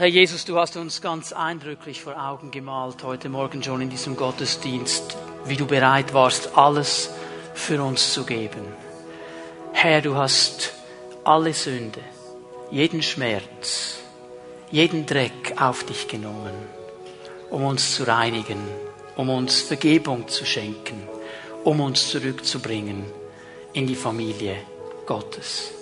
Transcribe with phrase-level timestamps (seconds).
[0.00, 4.16] Herr Jesus, du hast uns ganz eindrücklich vor Augen gemalt heute Morgen schon in diesem
[4.16, 7.10] Gottesdienst, wie du bereit warst, alles
[7.52, 8.64] für uns zu geben.
[9.74, 10.72] Herr, du hast
[11.22, 12.00] alle Sünde,
[12.70, 13.98] jeden Schmerz,
[14.70, 16.54] jeden Dreck auf dich genommen,
[17.50, 18.66] um uns zu reinigen,
[19.16, 21.06] um uns Vergebung zu schenken,
[21.62, 23.04] um uns zurückzubringen
[23.74, 24.56] in die Familie
[25.04, 25.79] Gottes.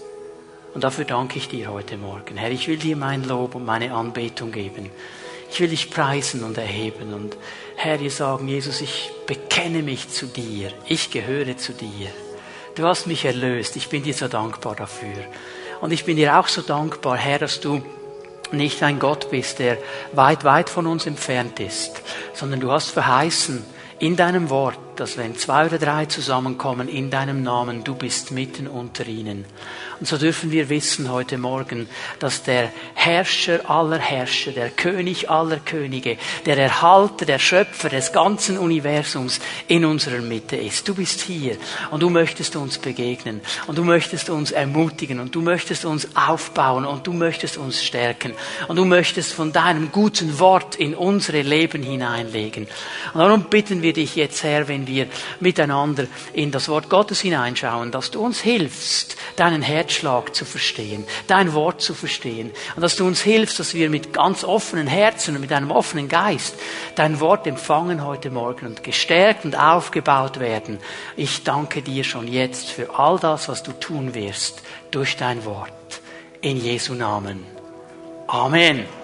[0.74, 2.36] Und dafür danke ich dir heute Morgen.
[2.36, 4.90] Herr, ich will dir mein Lob und meine Anbetung geben.
[5.50, 7.14] Ich will dich preisen und erheben.
[7.14, 7.36] Und
[7.76, 10.70] Herr, dir sagen, Jesus, ich bekenne mich zu dir.
[10.86, 12.08] Ich gehöre zu dir.
[12.74, 13.76] Du hast mich erlöst.
[13.76, 15.24] Ich bin dir so dankbar dafür.
[15.80, 17.82] Und ich bin dir auch so dankbar, Herr, dass du
[18.52, 19.78] nicht ein Gott bist, der
[20.12, 23.64] weit, weit von uns entfernt ist, sondern du hast verheißen
[23.98, 28.66] in deinem Wort, dass wenn zwei oder drei zusammenkommen in deinem Namen, du bist mitten
[28.66, 29.44] unter ihnen.
[30.00, 31.88] Und so dürfen wir wissen heute Morgen,
[32.18, 38.58] dass der Herrscher aller Herrscher, der König aller Könige, der Erhalter, der Schöpfer des ganzen
[38.58, 40.88] Universums in unserer Mitte ist.
[40.88, 41.56] Du bist hier
[41.90, 46.84] und du möchtest uns begegnen und du möchtest uns ermutigen und du möchtest uns aufbauen
[46.84, 48.34] und du möchtest uns stärken
[48.66, 52.66] und du möchtest von deinem guten Wort in unsere Leben hineinlegen.
[53.14, 55.06] Und darum bitten wir dich jetzt, Herr, wenn wir
[55.38, 61.52] miteinander in das Wort Gottes hineinschauen, dass du uns hilfst, deinen Herzschlag zu verstehen, dein
[61.54, 65.42] Wort zu verstehen und dass du uns hilfst, dass wir mit ganz offenen Herzen und
[65.42, 66.54] mit einem offenen Geist
[66.96, 70.78] dein Wort empfangen heute Morgen und gestärkt und aufgebaut werden.
[71.16, 75.72] Ich danke dir schon jetzt für all das, was du tun wirst durch dein Wort.
[76.40, 77.44] In Jesu Namen.
[78.26, 78.97] Amen.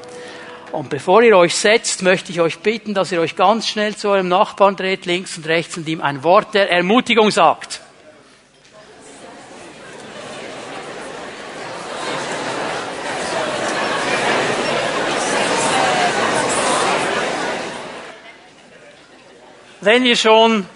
[0.75, 4.09] Und bevor ihr euch setzt, möchte ich euch bitten, dass ihr euch ganz schnell zu
[4.09, 7.81] eurem Nachbarn dreht, links und rechts, und ihm ein Wort der Ermutigung sagt.
[19.81, 20.67] Wenn wir schon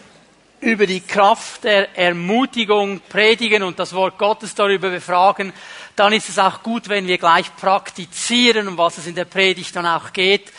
[0.60, 5.52] über die Kraft der Ermutigung predigen und das Wort Gottes darüber befragen,
[5.98, 9.75] dann ist es auch gut, wenn wir gleich praktizieren, um was es in der Predigt
[9.75, 10.53] dann auch geht.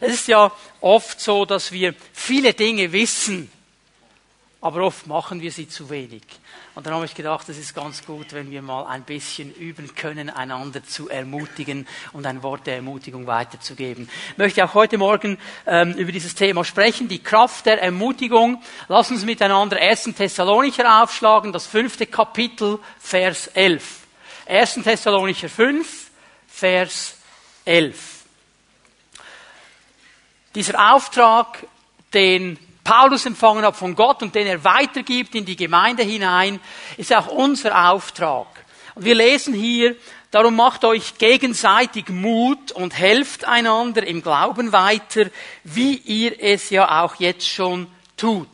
[0.00, 3.50] Es ist ja oft so, dass wir viele Dinge wissen,
[4.60, 6.22] aber oft machen wir sie zu wenig.
[6.74, 9.94] Und dann habe ich gedacht, es ist ganz gut, wenn wir mal ein bisschen üben
[9.94, 14.08] können, einander zu ermutigen und ein Wort der Ermutigung weiterzugeben.
[14.32, 18.60] Ich möchte auch heute Morgen ähm, über dieses Thema sprechen, die Kraft der Ermutigung.
[18.88, 20.14] Lass uns miteinander 1.
[20.16, 24.03] Thessalonicher aufschlagen, das fünfte Kapitel, Vers 11.
[24.46, 24.82] 1.
[24.82, 26.10] Thessalonicher 5,
[26.46, 27.16] Vers
[27.64, 27.96] 11.
[30.54, 31.66] Dieser Auftrag,
[32.12, 36.60] den Paulus empfangen hat von Gott und den er weitergibt in die Gemeinde hinein,
[36.98, 38.46] ist auch unser Auftrag.
[38.94, 39.96] Und wir lesen hier,
[40.30, 45.30] darum macht euch gegenseitig Mut und helft einander im Glauben weiter,
[45.64, 47.86] wie ihr es ja auch jetzt schon
[48.18, 48.48] tut.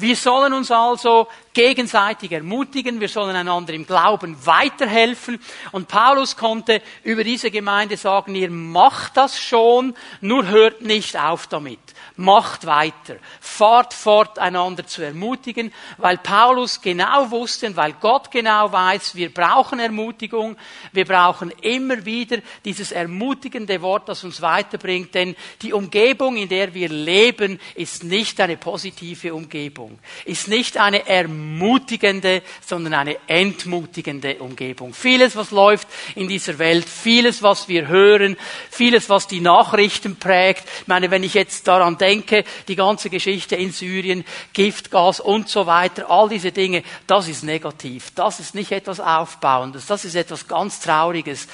[0.00, 5.38] Wir sollen uns also gegenseitig ermutigen, wir sollen einander im Glauben weiterhelfen.
[5.72, 11.46] Und Paulus konnte über diese Gemeinde sagen, ihr macht das schon, nur hört nicht auf
[11.46, 11.78] damit
[12.20, 19.14] macht weiter, fahrt fort, einander zu ermutigen, weil Paulus genau wusste weil Gott genau weiß,
[19.14, 20.56] wir brauchen Ermutigung,
[20.92, 26.74] wir brauchen immer wieder dieses ermutigende Wort, das uns weiterbringt, denn die Umgebung, in der
[26.74, 34.92] wir leben, ist nicht eine positive Umgebung, ist nicht eine ermutigende, sondern eine entmutigende Umgebung.
[34.92, 38.36] Vieles, was läuft in dieser Welt, vieles, was wir hören,
[38.70, 43.10] vieles, was die Nachrichten prägt, ich meine, wenn ich jetzt daran denke, denke, die ganze
[43.10, 48.12] Geschichte in Syrien, Giftgas und so weiter, all diese Dinge, das ist negativ.
[48.14, 49.86] Das ist nicht etwas Aufbauendes.
[49.86, 51.46] Das ist etwas ganz Trauriges.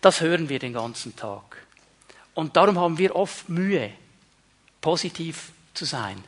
[0.00, 1.42] Das hören wir den ganzen Tag.
[2.34, 3.92] Und darum haben wir oft Mühe,
[4.80, 6.22] positiv zu sein,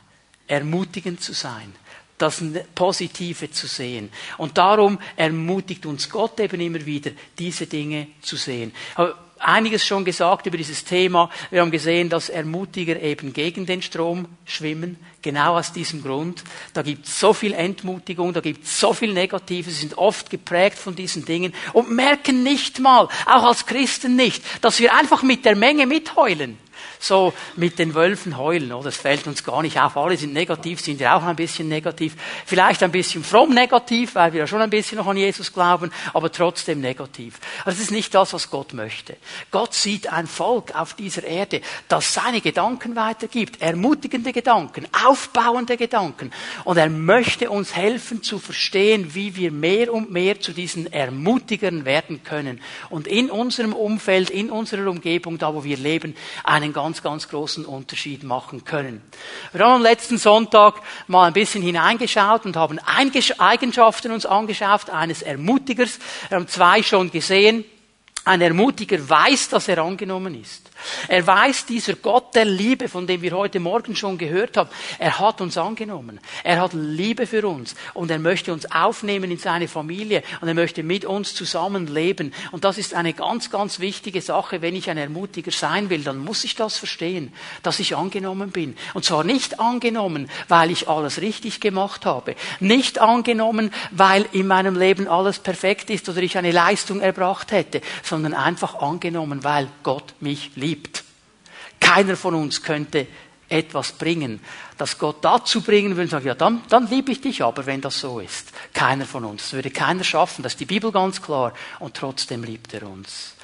[0.47, 1.73] ermutigend zu sein
[2.19, 2.41] das
[2.75, 4.09] Positive zu sehen.
[4.37, 8.71] Und darum ermutigt uns Gott eben immer wieder, diese Dinge zu sehen
[9.43, 11.29] einiges schon gesagt über dieses Thema.
[11.51, 14.97] Wir haben gesehen, dass Ermutiger eben gegen den Strom schwimmen.
[15.21, 16.43] Genau aus diesem Grund.
[16.73, 20.77] Da gibt es so viel Entmutigung, da gibt es so viel Negatives, sind oft geprägt
[20.77, 25.45] von diesen Dingen und merken nicht mal, auch als Christen nicht, dass wir einfach mit
[25.45, 26.57] der Menge mitheulen
[26.99, 28.85] So mit den Wölfen heulen, oder?
[28.85, 29.97] Das fällt uns gar nicht auf.
[29.97, 32.15] Alle sind negativ, sind wir auch ein bisschen negativ.
[32.45, 35.91] Vielleicht ein bisschen fromm negativ, weil wir ja schon ein bisschen noch an Jesus glauben,
[36.13, 37.39] aber trotzdem negativ.
[37.65, 39.17] Also das ist nicht das, was Gott möchte.
[39.51, 43.61] Gott sieht ein Volk auf dieser Erde, das seine Gedanken weitergibt.
[43.61, 46.31] Ermutigende Gedanken, aufbauende Gedanken.
[46.63, 51.85] Und er möchte uns helfen zu verstehen, wie wir mehr und mehr zu diesen Ermutigern
[51.85, 52.61] werden können.
[52.89, 57.65] Und in unserem Umfeld, in unserer Umgebung, da wo wir leben, einen ganz ganz, großen
[57.65, 59.01] Unterschied machen können.
[59.51, 65.21] Wir haben am letzten Sonntag mal ein bisschen hineingeschaut und haben Eigenschaften uns angeschaut eines
[65.21, 65.99] Ermutigers.
[66.29, 67.65] Wir haben zwei schon gesehen.
[68.25, 70.62] Ein Ermutiger weiß, dass er angenommen ist.
[71.07, 74.69] Er weiß, dieser Gott der Liebe, von dem wir heute Morgen schon gehört haben,
[74.99, 76.19] er hat uns angenommen.
[76.43, 80.53] Er hat Liebe für uns und er möchte uns aufnehmen in seine Familie und er
[80.53, 82.33] möchte mit uns zusammenleben.
[82.51, 84.61] Und das ist eine ganz, ganz wichtige Sache.
[84.61, 88.75] Wenn ich ein Ermutiger sein will, dann muss ich das verstehen, dass ich angenommen bin.
[88.93, 92.35] Und zwar nicht angenommen, weil ich alles richtig gemacht habe.
[92.59, 97.81] Nicht angenommen, weil in meinem Leben alles perfekt ist oder ich eine Leistung erbracht hätte,
[98.03, 101.03] sondern einfach angenommen, weil Gott mich liebt liebt.
[101.79, 103.07] Keiner von uns könnte
[103.49, 104.39] etwas bringen,
[104.77, 107.81] das Gott dazu bringen würde und sagen, ja, dann, dann liebe ich dich aber, wenn
[107.81, 108.51] das so ist.
[108.73, 109.43] Keiner von uns.
[109.43, 110.41] Das würde keiner schaffen.
[110.41, 111.53] Das ist die Bibel ganz klar.
[111.79, 113.35] Und trotzdem liebt er uns.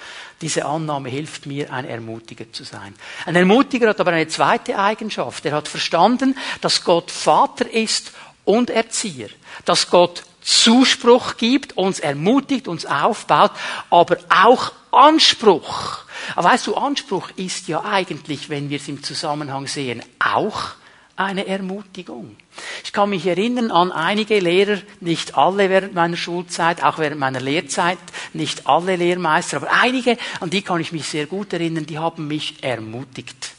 [0.42, 2.96] Diese Annahme hilft mir, ein Ermutiger zu sein.
[3.26, 5.46] Ein Ermutiger hat aber eine zweite Eigenschaft.
[5.46, 8.14] Er hat verstanden, dass Gott Vater ist
[8.46, 9.30] und Erzieher.
[9.66, 13.52] Dass Gott Zuspruch gibt, uns ermutigt, uns aufbaut,
[13.92, 16.06] aber auch Anspruch.
[16.36, 20.72] Aber weißt du, Anspruch ist ja eigentlich, wenn wir es im Zusammenhang sehen, auch
[21.16, 22.38] eine Ermutigung.
[22.84, 27.42] Ich kann mich erinnern an einige Lehrer, nicht alle während meiner Schulzeit, auch während meiner
[27.42, 27.98] Lehrzeit,
[28.32, 32.28] nicht alle Lehrmeister, aber einige, an die kann ich mich sehr gut erinnern, die haben
[32.28, 33.52] mich ermutigt.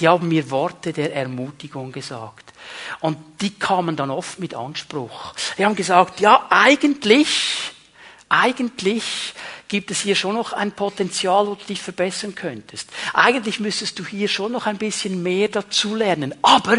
[0.00, 2.52] Die haben mir Worte der Ermutigung gesagt.
[3.00, 5.34] Und die kamen dann oft mit Anspruch.
[5.58, 7.72] Die haben gesagt, ja, eigentlich,
[8.28, 9.34] eigentlich
[9.68, 12.88] gibt es hier schon noch ein Potenzial, wo du dich verbessern könntest.
[13.12, 16.34] Eigentlich müsstest du hier schon noch ein bisschen mehr dazulernen.
[16.42, 16.78] Aber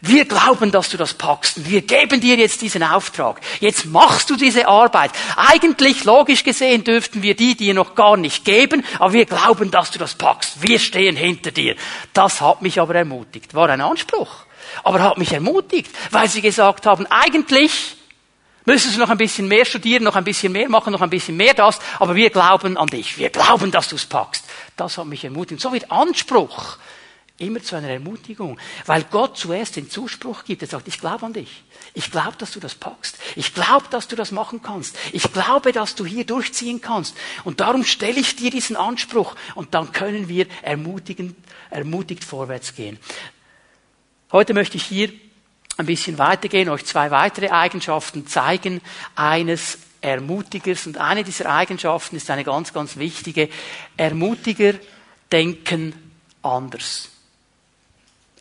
[0.00, 1.68] wir glauben, dass du das packst.
[1.68, 3.40] Wir geben dir jetzt diesen Auftrag.
[3.60, 5.10] Jetzt machst du diese Arbeit.
[5.36, 9.90] Eigentlich, logisch gesehen, dürften wir die dir noch gar nicht geben, aber wir glauben, dass
[9.90, 10.62] du das packst.
[10.62, 11.74] Wir stehen hinter dir.
[12.12, 13.54] Das hat mich aber ermutigt.
[13.54, 14.46] War ein Anspruch.
[14.84, 17.97] Aber hat mich ermutigt, weil sie gesagt haben, eigentlich
[18.68, 21.36] müsstest du noch ein bisschen mehr studieren, noch ein bisschen mehr machen, noch ein bisschen
[21.36, 23.18] mehr das, aber wir glauben an dich.
[23.18, 24.44] Wir glauben, dass du es packst.
[24.76, 25.60] Das hat mich ermutigt.
[25.60, 26.76] So wird Anspruch
[27.38, 30.60] immer zu einer Ermutigung, weil Gott zuerst den Zuspruch gibt.
[30.62, 31.62] Er sagt, ich glaube an dich.
[31.94, 33.16] Ich glaube, dass du das packst.
[33.36, 34.98] Ich glaube, dass du das machen kannst.
[35.12, 37.16] Ich glaube, dass du hier durchziehen kannst.
[37.44, 41.36] Und darum stelle ich dir diesen Anspruch und dann können wir ermutigend,
[41.70, 42.98] ermutigt vorwärts gehen.
[44.30, 45.10] Heute möchte ich hier
[45.78, 48.80] ein bisschen weitergehen, euch zwei weitere Eigenschaften zeigen,
[49.14, 50.86] eines Ermutigers.
[50.86, 53.48] Und eine dieser Eigenschaften ist eine ganz, ganz wichtige.
[53.96, 54.74] Ermutiger
[55.30, 55.94] denken
[56.42, 57.10] anders.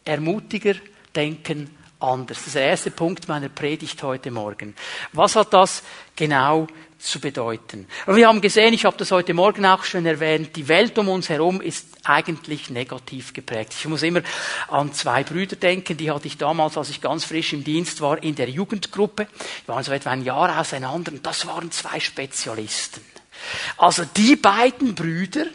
[0.03, 0.73] Ermutiger
[1.15, 1.69] denken
[1.99, 2.39] anders.
[2.39, 4.75] Das ist der erste Punkt meiner Predigt heute Morgen.
[5.13, 5.83] Was hat das
[6.15, 6.67] genau
[6.99, 7.87] zu bedeuten.
[8.05, 11.09] Und wir haben gesehen, ich habe das heute Morgen auch schon erwähnt, die Welt um
[11.09, 13.73] uns herum ist eigentlich negativ geprägt.
[13.77, 14.21] Ich muss immer
[14.67, 18.21] an zwei Brüder denken, die hatte ich damals, als ich ganz frisch im Dienst war,
[18.21, 19.27] in der Jugendgruppe.
[19.65, 23.01] Wir waren so etwa ein Jahr auseinander und das waren zwei Spezialisten.
[23.77, 25.45] Also die beiden Brüder,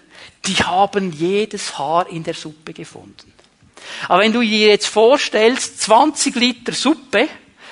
[0.47, 3.33] die haben jedes Haar in der Suppe gefunden.
[4.09, 7.29] Aber wenn du dir jetzt vorstellst, 20 Liter Suppe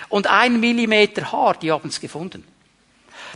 [0.08, 2.44] und ein Millimeter Haar, die haben es gefunden.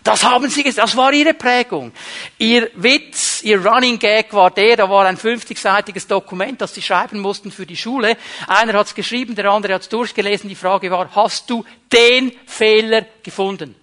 [0.05, 1.91] Das haben sie gesagt, das war ihre Prägung.
[2.37, 7.21] Ihr Witz, ihr Running Gag war der, da war ein 50-seitiges Dokument, das sie schreiben
[7.21, 8.19] mussten für die Schule.
[8.47, 10.51] Einer hat es geschrieben, der andere hat es durchgelesen.
[10.51, 13.75] Die Frage war, hast du den Fehler gefunden?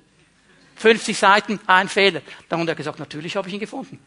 [0.75, 2.21] 50 Seiten, ein Fehler.
[2.49, 3.99] Dann hat er gesagt, natürlich habe ich ihn gefunden.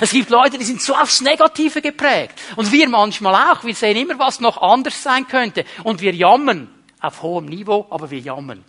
[0.00, 2.40] Es gibt Leute, die sind so aufs Negative geprägt.
[2.56, 3.64] Und wir manchmal auch.
[3.64, 5.66] Wir sehen immer, was noch anders sein könnte.
[5.84, 6.68] Und wir jammern.
[7.00, 8.64] Auf hohem Niveau, aber wir jammern.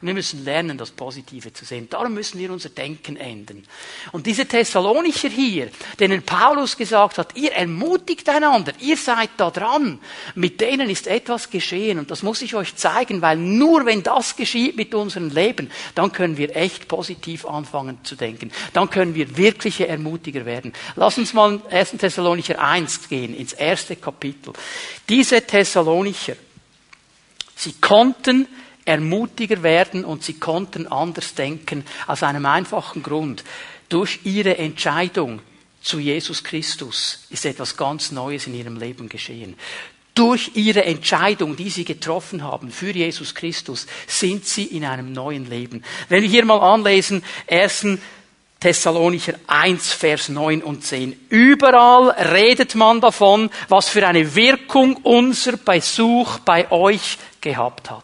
[0.00, 1.88] Und wir müssen lernen, das Positive zu sehen.
[1.90, 3.64] Darum müssen wir unser Denken ändern.
[4.12, 9.98] Und diese Thessalonicher hier, denen Paulus gesagt hat, ihr ermutigt einander, ihr seid da dran,
[10.36, 11.98] mit denen ist etwas geschehen.
[11.98, 16.12] Und das muss ich euch zeigen, weil nur wenn das geschieht mit unserem Leben, dann
[16.12, 18.52] können wir echt positiv anfangen zu denken.
[18.72, 20.72] Dann können wir wirkliche Ermutiger werden.
[20.94, 21.92] Lass uns mal in 1.
[21.98, 24.52] Thessalonicher 1 gehen, ins erste Kapitel.
[25.08, 26.36] Diese Thessalonicher,
[27.56, 28.46] sie konnten
[28.88, 33.44] ermutiger werden und sie konnten anders denken aus einem einfachen Grund.
[33.88, 35.40] Durch ihre Entscheidung
[35.82, 39.56] zu Jesus Christus ist etwas ganz Neues in ihrem Leben geschehen.
[40.14, 45.48] Durch ihre Entscheidung, die sie getroffen haben für Jesus Christus, sind sie in einem neuen
[45.48, 45.84] Leben.
[46.08, 47.86] Wenn wir hier mal anlesen, 1.
[48.58, 51.16] Thessalonicher 1, Vers 9 und 10.
[51.28, 58.02] Überall redet man davon, was für eine Wirkung unser Besuch bei euch gehabt hat.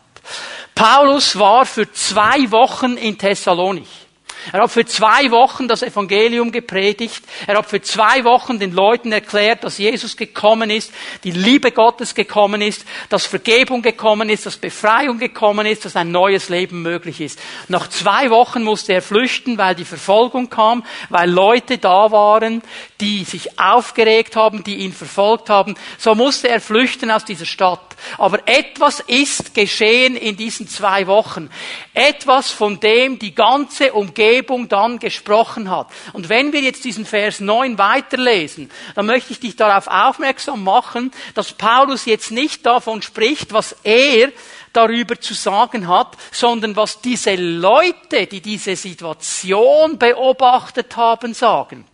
[0.74, 4.04] Paulus war für zwei Wochen in Thessalonich.
[4.52, 7.24] Er hat für zwei Wochen das Evangelium gepredigt.
[7.46, 12.14] Er hat für zwei Wochen den Leuten erklärt, dass Jesus gekommen ist, die Liebe Gottes
[12.14, 17.20] gekommen ist, dass Vergebung gekommen ist, dass Befreiung gekommen ist, dass ein neues Leben möglich
[17.20, 17.40] ist.
[17.68, 22.62] Nach zwei Wochen musste er flüchten, weil die Verfolgung kam, weil Leute da waren,
[23.00, 25.74] die sich aufgeregt haben, die ihn verfolgt haben.
[25.96, 27.93] So musste er flüchten aus dieser Stadt.
[28.18, 31.50] Aber etwas ist geschehen in diesen zwei Wochen.
[31.92, 35.88] Etwas, von dem die ganze Umgebung dann gesprochen hat.
[36.12, 41.12] Und wenn wir jetzt diesen Vers 9 weiterlesen, dann möchte ich dich darauf aufmerksam machen,
[41.34, 44.32] dass Paulus jetzt nicht davon spricht, was er
[44.74, 51.86] darüber zu sagen hat, sondern was diese Leute, die diese Situation beobachtet haben, sagen.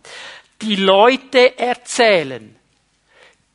[0.61, 2.55] Die Leute erzählen.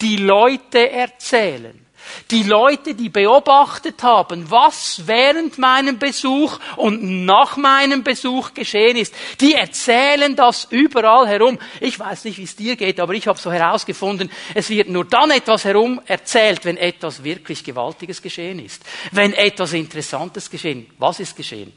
[0.00, 1.86] Die Leute erzählen.
[2.31, 9.15] Die Leute, die beobachtet haben, was während meinem Besuch und nach meinem Besuch geschehen ist,
[9.41, 11.59] die erzählen das überall herum.
[11.81, 15.05] Ich weiß nicht, wie es dir geht, aber ich habe so herausgefunden, es wird nur
[15.05, 18.83] dann etwas herum erzählt, wenn etwas wirklich Gewaltiges geschehen ist.
[19.13, 20.87] Wenn etwas Interessantes geschehen.
[20.99, 21.73] Was ist geschehen?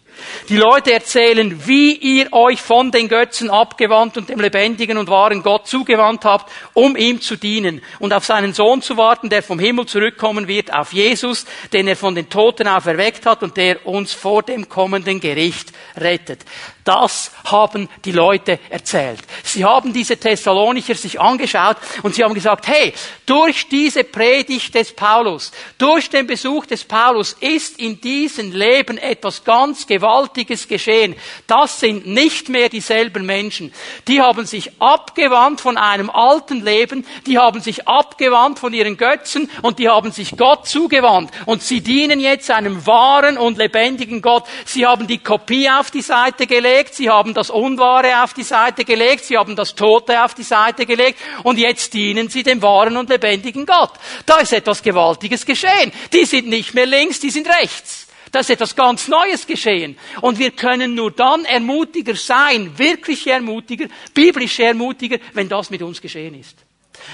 [0.50, 5.44] Die Leute erzählen, wie ihr euch von den Götzen abgewandt und dem lebendigen und wahren
[5.44, 9.60] Gott zugewandt habt, um ihm zu dienen und auf seinen Sohn zu warten, der vom
[9.60, 14.14] Himmel zurückkommen wird, auf Jesus, den er von den Toten auferweckt hat und der uns
[14.14, 16.46] vor dem kommenden Gericht rettet.
[16.86, 19.20] Das haben die Leute erzählt.
[19.44, 22.94] Sie haben diese Thessalonicher sich angeschaut und sie haben gesagt, hey,
[23.26, 29.44] durch diese Predigt des Paulus, durch den Besuch des Paulus ist in diesem Leben etwas
[29.44, 31.16] ganz Gewaltiges geschehen.
[31.48, 33.74] Das sind nicht mehr dieselben Menschen.
[34.08, 39.50] Die haben sich abgewandt von einem alten Leben, die haben sich abgewandt von ihren Götzen
[39.62, 41.32] und die haben sich Gott zugewandt.
[41.46, 44.46] Und sie dienen jetzt einem wahren und lebendigen Gott.
[44.66, 48.44] Sie haben die Kopie auf die Seite gelegt gelegt, sie haben das Unwahre auf die
[48.44, 52.62] Seite gelegt, sie haben das Tote auf die Seite gelegt und jetzt dienen sie dem
[52.62, 53.94] wahren und lebendigen Gott.
[54.26, 55.92] Da ist etwas Gewaltiges geschehen.
[56.14, 58.08] Die sind nicht mehr links, die sind rechts.
[58.32, 59.98] Da ist etwas ganz Neues geschehen.
[60.22, 66.00] Und wir können nur dann Ermutiger sein, wirkliche Ermutiger, biblische Ermutiger, wenn das mit uns
[66.00, 66.69] geschehen ist.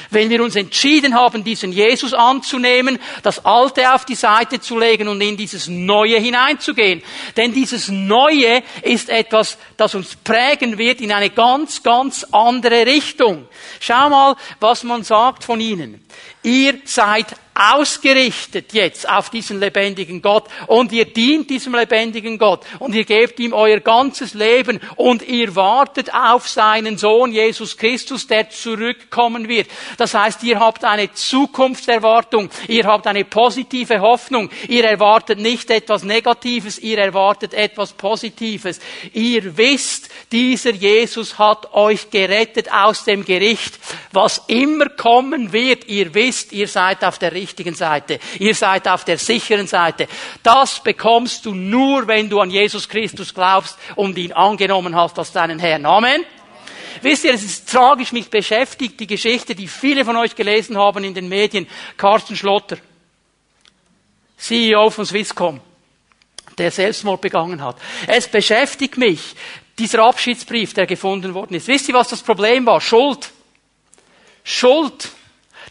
[0.10, 5.08] Wenn wir uns entschieden haben, diesen Jesus anzunehmen, das Alte auf die Seite zu legen
[5.08, 7.02] und in dieses Neue hineinzugehen.
[7.38, 13.48] Denn dieses Neue ist etwas, das uns prägen wird in eine ganz, ganz andere Richtung.
[13.80, 16.06] Schau mal, was man sagt von ihnen.
[16.44, 22.94] Ihr seid ausgerichtet jetzt auf diesen lebendigen Gott und ihr dient diesem lebendigen Gott und
[22.94, 28.50] ihr gebt ihm euer ganzes Leben und ihr wartet auf seinen Sohn Jesus Christus, der
[28.50, 29.70] zurückkommen wird.
[29.98, 36.04] Das heißt, ihr habt eine Zukunftserwartung, ihr habt eine positive Hoffnung, ihr erwartet nicht etwas
[36.04, 38.82] Negatives, ihr erwartet etwas Positives.
[39.14, 43.80] Ihr wisst, dieser Jesus hat euch gerettet aus dem Gericht.
[44.12, 47.45] Was immer kommen wird, ihr wisst, ihr seid auf der richtigen
[47.76, 48.20] Seite.
[48.40, 50.08] Ihr seid auf der sicheren Seite.
[50.44, 55.32] Das bekommst du nur, wenn du an Jesus Christus glaubst und ihn angenommen hast als
[55.32, 55.86] deinen Herrn.
[55.86, 56.24] Amen.
[57.02, 61.04] Wisst ihr, es ist tragisch, mich beschäftigt die Geschichte, die viele von euch gelesen haben
[61.04, 61.68] in den Medien.
[61.98, 62.78] Carsten Schlotter,
[64.38, 65.60] CEO von Swisscom,
[66.58, 67.78] der Selbstmord begangen hat.
[68.08, 69.36] Es beschäftigt mich,
[69.78, 71.68] dieser Abschiedsbrief, der gefunden worden ist.
[71.68, 72.80] Wisst ihr, was das Problem war?
[72.80, 73.32] Schuld.
[74.44, 75.10] Schuld.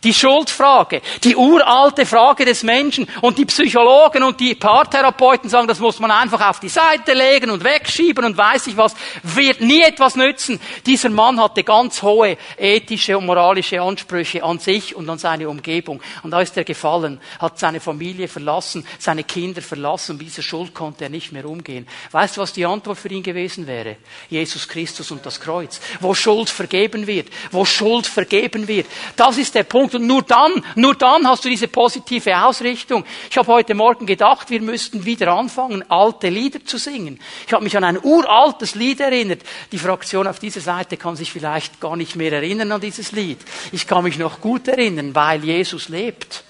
[0.05, 5.81] Die Schuldfrage, die uralte Frage des Menschen und die Psychologen und die Paartherapeuten sagen, das
[5.81, 9.81] muss man einfach auf die Seite legen und wegschieben und weiß ich was, wird nie
[9.81, 10.61] etwas nützen.
[10.85, 16.03] Dieser Mann hatte ganz hohe ethische und moralische Ansprüche an sich und an seine Umgebung.
[16.23, 20.19] Und da ist er gefallen, hat seine Familie verlassen, seine Kinder verlassen.
[20.19, 21.89] Mit dieser Schuld konnte er nicht mehr umgehen.
[22.11, 23.97] Weißt du, was die Antwort für ihn gewesen wäre?
[24.29, 25.81] Jesus Christus und das Kreuz.
[26.01, 28.87] Wo Schuld vergeben wird, wo Schuld vergeben wird.
[29.17, 29.94] Das ist der Punkt.
[29.95, 33.05] Und nur dann, nur dann hast du diese positive Ausrichtung.
[33.31, 37.21] Ich habe heute Morgen gedacht, wir müssten wieder anfangen, alte Lieder zu singen.
[37.47, 39.43] Ich habe mich an ein uraltes Lied erinnert.
[39.73, 43.39] Die Fraktion auf dieser Seite kann sich vielleicht gar nicht mehr erinnern an dieses Lied.
[43.73, 46.45] Ich kann mich noch gut erinnern, weil Jesus lebt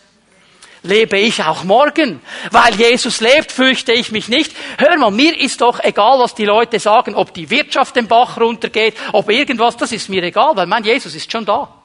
[0.84, 2.20] lebe ich auch morgen.
[2.50, 4.52] Weil Jesus lebt, fürchte ich mich nicht.
[4.78, 8.38] Hör mal, mir ist doch egal, was die Leute sagen, ob die Wirtschaft den Bach
[8.38, 11.83] runtergeht, ob irgendwas, das ist mir egal, weil mein Jesus ist schon da.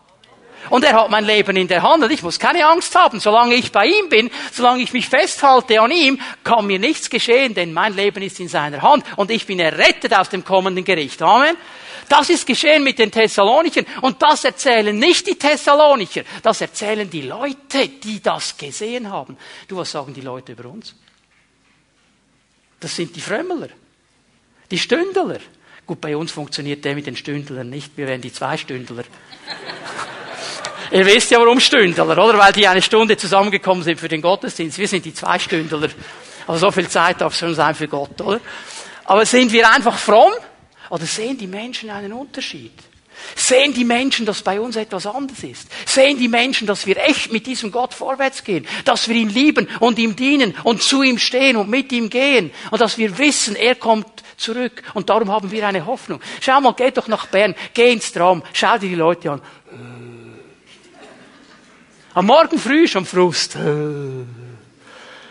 [0.69, 3.19] Und er hat mein Leben in der Hand und ich muss keine Angst haben.
[3.19, 7.53] Solange ich bei ihm bin, solange ich mich festhalte an ihm, kann mir nichts geschehen,
[7.53, 11.21] denn mein Leben ist in seiner Hand und ich bin errettet aus dem kommenden Gericht.
[11.21, 11.55] Amen.
[12.09, 17.21] Das ist geschehen mit den Thessalonichern und das erzählen nicht die Thessalonicher, das erzählen die
[17.21, 19.37] Leute, die das gesehen haben.
[19.67, 20.95] Du, was sagen die Leute über uns?
[22.79, 23.69] Das sind die Frömmler,
[24.71, 25.39] die Stündler.
[25.85, 29.03] Gut, bei uns funktioniert der mit den Stündlern nicht, wir wären die Zweistündler.
[30.91, 32.37] Ihr wisst ja, warum Stündler, oder?
[32.39, 34.79] Weil die eine Stunde zusammengekommen sind für den Gottesdienst.
[34.79, 35.89] Wir sind die Zweistündler.
[36.47, 38.39] Also so viel Zeit darf es schon sein für Gott, oder?
[39.05, 40.31] Aber sind wir einfach fromm?
[40.89, 42.73] Oder sehen die Menschen einen Unterschied?
[43.35, 45.67] Sehen die Menschen, dass bei uns etwas anders ist?
[45.85, 48.67] Sehen die Menschen, dass wir echt mit diesem Gott vorwärts gehen?
[48.85, 52.51] Dass wir ihn lieben und ihm dienen und zu ihm stehen und mit ihm gehen?
[52.71, 54.81] Und dass wir wissen, er kommt zurück.
[54.93, 56.21] Und darum haben wir eine Hoffnung.
[56.39, 59.41] Schau mal, geh doch nach Bern, geh ins Traum, schau dir die Leute an.
[62.15, 63.55] Am Morgen früh schon Frust.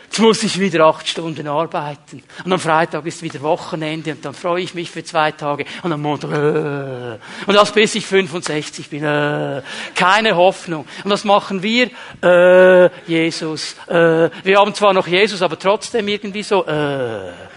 [0.04, 2.22] Jetzt muss ich wieder acht Stunden arbeiten.
[2.44, 5.64] Und am Freitag ist wieder Wochenende und dann freue ich mich für zwei Tage.
[5.82, 9.62] Und am Montag, äh, und das bis ich 65 bin, äh,
[9.96, 10.86] keine Hoffnung.
[11.02, 11.90] Und was machen wir?
[12.22, 13.74] Äh, Jesus.
[13.88, 17.47] Äh, wir haben zwar noch Jesus, aber trotzdem irgendwie so, äh.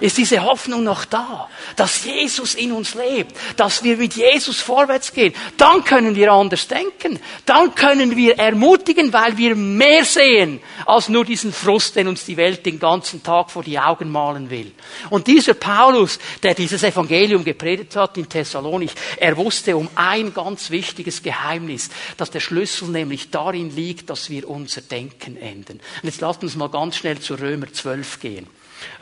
[0.00, 5.12] Ist diese Hoffnung noch da, dass Jesus in uns lebt, dass wir mit Jesus vorwärts
[5.12, 5.32] gehen?
[5.56, 7.20] Dann können wir anders denken.
[7.46, 12.36] Dann können wir ermutigen, weil wir mehr sehen als nur diesen Frust, den uns die
[12.36, 14.72] Welt den ganzen Tag vor die Augen malen will.
[15.10, 20.70] Und dieser Paulus, der dieses Evangelium gepredigt hat in Thessalonich, er wusste um ein ganz
[20.70, 25.80] wichtiges Geheimnis, dass der Schlüssel nämlich darin liegt, dass wir unser Denken ändern.
[26.02, 28.46] Und jetzt lasst uns mal ganz schnell zu Römer 12 gehen.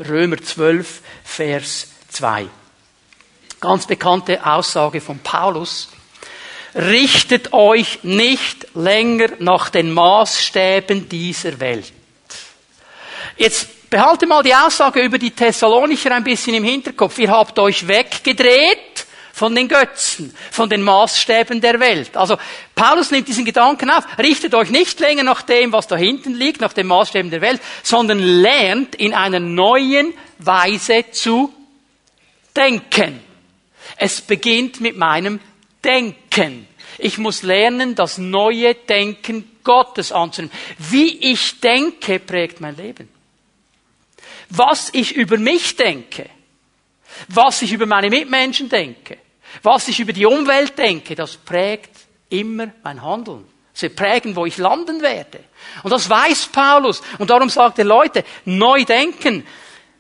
[0.07, 0.92] Römer 12,
[1.25, 2.47] Vers 2.
[3.61, 5.89] Ganz bekannte Aussage von Paulus.
[6.75, 11.93] Richtet euch nicht länger nach den Maßstäben dieser Welt.
[13.37, 17.19] Jetzt behalte mal die Aussage über die Thessalonicher ein bisschen im Hinterkopf.
[17.19, 18.92] Ihr habt euch weggedreht
[19.43, 22.17] von den Götzen, von den Maßstäben der Welt.
[22.17, 22.39] Also
[22.77, 26.61] Paulus nimmt diesen Gedanken auf, richtet euch nicht länger nach dem, was da hinten liegt,
[26.61, 31.53] nach den Maßstäben der Welt, sondern lernt in einer neuen Weise zu
[32.55, 33.19] denken.
[33.97, 35.41] Es beginnt mit meinem
[35.83, 36.69] Denken.
[36.99, 40.55] Ich muss lernen, das neue Denken Gottes anzunehmen.
[40.79, 43.09] Wie ich denke, prägt mein Leben.
[44.51, 46.31] Was ich über mich denke,
[47.27, 49.19] was ich über meine Mitmenschen denke,
[49.63, 51.91] was ich über die Umwelt denke, das prägt
[52.31, 53.45] immer mein Handeln.
[53.75, 55.41] Sie prägen, wo ich landen werde.
[55.83, 57.03] Und das weiß Paulus.
[57.19, 59.47] Und darum sagt er, Leute, neu denken.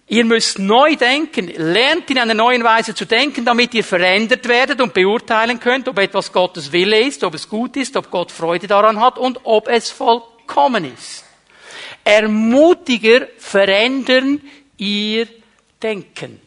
[0.09, 1.49] Ihr müsst neu denken.
[1.49, 5.99] Lernt in einer neuen Weise zu denken, damit ihr verändert werdet und beurteilen könnt, ob
[5.99, 9.69] etwas Gottes Wille ist, ob es gut ist, ob Gott Freude daran hat und ob
[9.69, 11.25] es vollkommen ist.
[12.05, 14.43] Ermutiger verändern
[14.77, 15.29] ihr
[15.83, 16.41] Denken.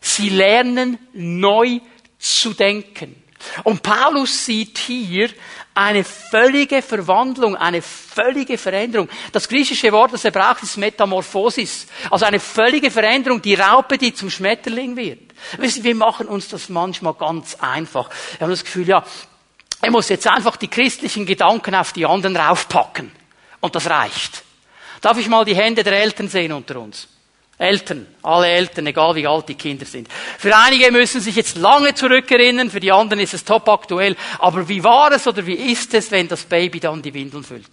[0.00, 1.80] Sie lernen neu
[2.18, 3.22] zu denken.
[3.64, 5.30] Und Paulus sieht hier
[5.74, 9.08] eine völlige Verwandlung, eine völlige Veränderung.
[9.30, 11.86] Das griechische Wort, das er braucht, ist Metamorphosis.
[12.10, 15.20] Also eine völlige Veränderung, die Raupe, die zum Schmetterling wird.
[15.58, 18.10] Wissen, wir machen uns das manchmal ganz einfach.
[18.38, 19.04] Wir haben das Gefühl, ja,
[19.80, 23.12] er muss jetzt einfach die christlichen Gedanken auf die anderen raufpacken.
[23.60, 24.42] Und das reicht.
[25.00, 27.06] Darf ich mal die Hände der Eltern sehen unter uns?
[27.58, 30.08] Eltern, alle Eltern, egal wie alt die Kinder sind.
[30.38, 34.16] Für einige müssen sich jetzt lange zurückerinnern, für die anderen ist es top aktuell.
[34.38, 37.66] Aber wie war es oder wie ist es, wenn das Baby dann die Windeln füllt?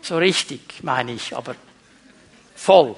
[0.00, 1.54] So richtig, meine ich, aber
[2.54, 2.94] voll.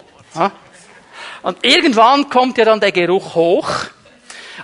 [1.42, 3.70] Und irgendwann kommt ja dann der Geruch hoch.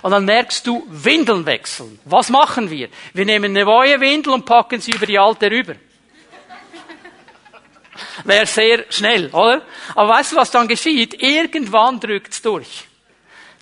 [0.01, 1.99] Und dann merkst du, Windeln wechseln.
[2.05, 2.89] Was machen wir?
[3.13, 5.75] Wir nehmen eine neue Windel und packen sie über die alte rüber.
[8.23, 9.61] Wäre sehr schnell, oder?
[9.95, 11.21] Aber weißt du, was dann geschieht?
[11.21, 12.87] Irgendwann drückt's durch.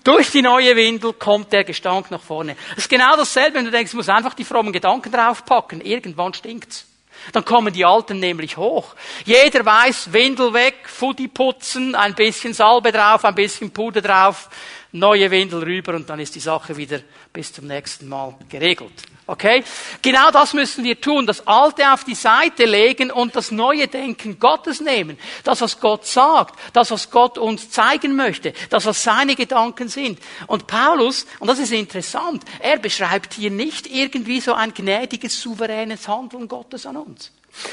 [0.04, 2.56] Durch die neue Windel kommt der Gestank nach vorne.
[2.70, 5.82] Das ist genau dasselbe, wenn du denkst, du musst einfach die frommen Gedanken draufpacken.
[5.82, 6.88] Irgendwann stinkt's.
[7.34, 8.96] Dann kommen die Alten nämlich hoch.
[9.26, 14.50] Jeder weiß, Windel weg, Fuddy putzen, ein bisschen Salbe drauf, ein bisschen Puder drauf,
[14.92, 17.00] neue Windel rüber und dann ist die Sache wieder
[17.32, 19.04] bis zum nächsten Mal geregelt.
[19.28, 19.64] Okay?
[20.02, 21.26] Genau das müssen wir tun.
[21.26, 25.18] Das Alte auf die Seite legen und das neue Denken Gottes nehmen.
[25.44, 26.60] Das, was Gott sagt.
[26.74, 28.54] Das, was Gott uns zeigen möchte.
[28.70, 30.20] Das, was seine Gedanken sind.
[30.48, 36.08] Und Paulus, und das ist interessant, er beschreibt hier nicht irgendwie so ein gnädiges, souveränes
[36.08, 37.32] Handeln Gottes an uns.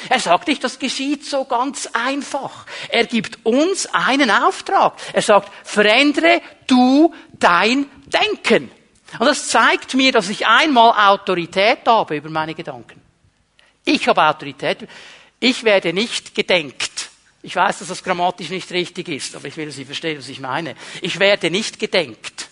[0.09, 2.67] Er sagt nicht, das geschieht so ganz einfach.
[2.89, 4.95] Er gibt uns einen Auftrag.
[5.13, 8.71] Er sagt, verändere du dein Denken.
[9.19, 13.01] Und das zeigt mir, dass ich einmal Autorität habe über meine Gedanken.
[13.85, 14.87] Ich habe Autorität.
[15.41, 17.09] Ich werde nicht gedenkt.
[17.43, 20.41] Ich weiß, dass das grammatisch nicht richtig ist, aber ich will, Sie verstehen, was ich
[20.41, 20.75] meine.
[21.01, 22.48] Ich werde nicht gedenkt.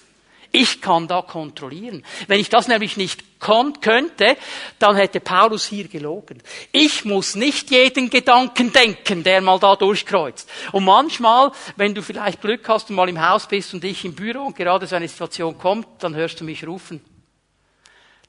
[0.52, 2.04] Ich kann da kontrollieren.
[2.28, 4.36] Wenn ich das nämlich nicht könnte,
[4.78, 6.42] dann hätte Paulus hier gelogen.
[6.72, 10.48] Ich muss nicht jeden Gedanken denken, der mal da durchkreuzt.
[10.72, 14.14] Und manchmal, wenn du vielleicht Glück hast und mal im Haus bist und ich im
[14.14, 17.00] Büro und gerade so eine Situation kommt, dann hörst du mich rufen.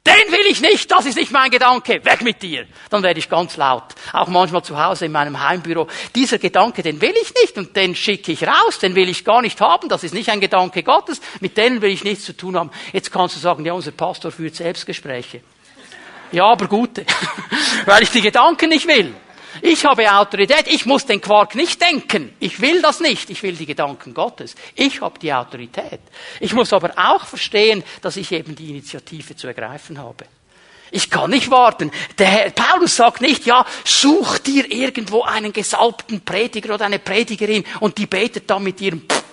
[0.07, 2.65] Den will ich nicht, das ist nicht mein Gedanke, weg mit dir.
[2.89, 3.83] Dann werde ich ganz laut.
[4.13, 5.87] Auch manchmal zu Hause in meinem Heimbüro.
[6.15, 9.41] Dieser Gedanke, den will ich nicht und den schicke ich raus, den will ich gar
[9.41, 12.55] nicht haben, das ist nicht ein Gedanke Gottes, mit denen will ich nichts zu tun
[12.55, 12.71] haben.
[12.93, 15.41] Jetzt kannst du sagen, ja, unser Pastor führt Selbstgespräche.
[16.31, 17.05] Ja, aber gute,
[17.85, 19.13] weil ich die Gedanken nicht will.
[19.61, 22.33] Ich habe Autorität, ich muss den Quark nicht denken.
[22.39, 24.55] Ich will das nicht, ich will die Gedanken Gottes.
[24.75, 25.99] Ich habe die Autorität.
[26.39, 30.25] Ich muss aber auch verstehen, dass ich eben die Initiative zu ergreifen habe.
[30.91, 31.91] Ich kann nicht warten.
[32.17, 37.65] Der Herr, Paulus sagt nicht, ja, such dir irgendwo einen gesalbten Prediger oder eine Predigerin
[37.81, 39.23] und die betet dann mit ihrem Pff.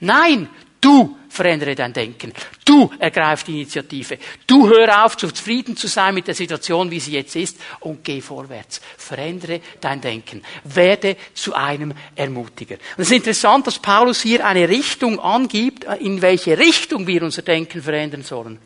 [0.00, 0.48] Nein,
[0.80, 2.32] Du verändere dein Denken.
[2.64, 4.18] Du ergreif die Initiative.
[4.46, 8.20] Du hör auf, zufrieden zu sein mit der Situation, wie sie jetzt ist, und geh
[8.20, 8.80] vorwärts.
[8.96, 10.42] Verändere dein Denken.
[10.64, 12.76] Werde zu einem Ermutiger.
[12.96, 17.42] Und es ist interessant, dass Paulus hier eine Richtung angibt, in welche Richtung wir unser
[17.42, 18.58] Denken verändern sollen.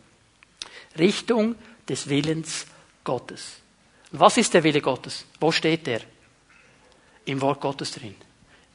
[0.99, 1.57] Richtung
[1.89, 2.67] des Willens
[3.03, 3.61] Gottes.
[4.13, 5.27] Was ist der Wille Gottes?
[5.41, 6.01] Wo steht der?
[7.25, 8.15] Im Wort Gottes drin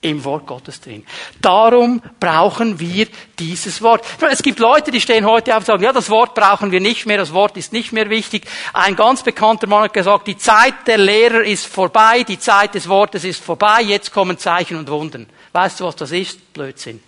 [0.01, 1.05] im Wort Gottes drin.
[1.41, 3.07] Darum brauchen wir
[3.38, 4.05] dieses Wort.
[4.31, 7.05] Es gibt Leute, die stehen heute auf und sagen, ja, das Wort brauchen wir nicht
[7.05, 8.45] mehr, das Wort ist nicht mehr wichtig.
[8.73, 12.88] Ein ganz bekannter Mann hat gesagt, die Zeit der Lehrer ist vorbei, die Zeit des
[12.88, 15.27] Wortes ist vorbei, jetzt kommen Zeichen und Wunden.
[15.51, 16.53] Weißt du, was das ist?
[16.53, 17.01] Blödsinn.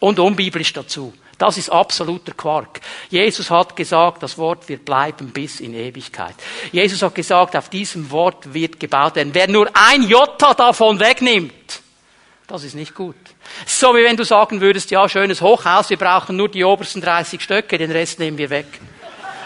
[0.00, 1.12] Und unbiblisch dazu.
[1.38, 2.80] Das ist absoluter Quark.
[3.10, 6.34] Jesus hat gesagt, das Wort wird bleiben bis in Ewigkeit.
[6.70, 9.34] Jesus hat gesagt, auf diesem Wort wird gebaut werden.
[9.34, 11.82] Wer nur ein Jota davon wegnimmt,
[12.46, 13.16] das ist nicht gut.
[13.66, 17.40] So wie wenn du sagen würdest, ja, schönes Hochhaus, wir brauchen nur die obersten 30
[17.40, 18.66] Stöcke, den Rest nehmen wir weg.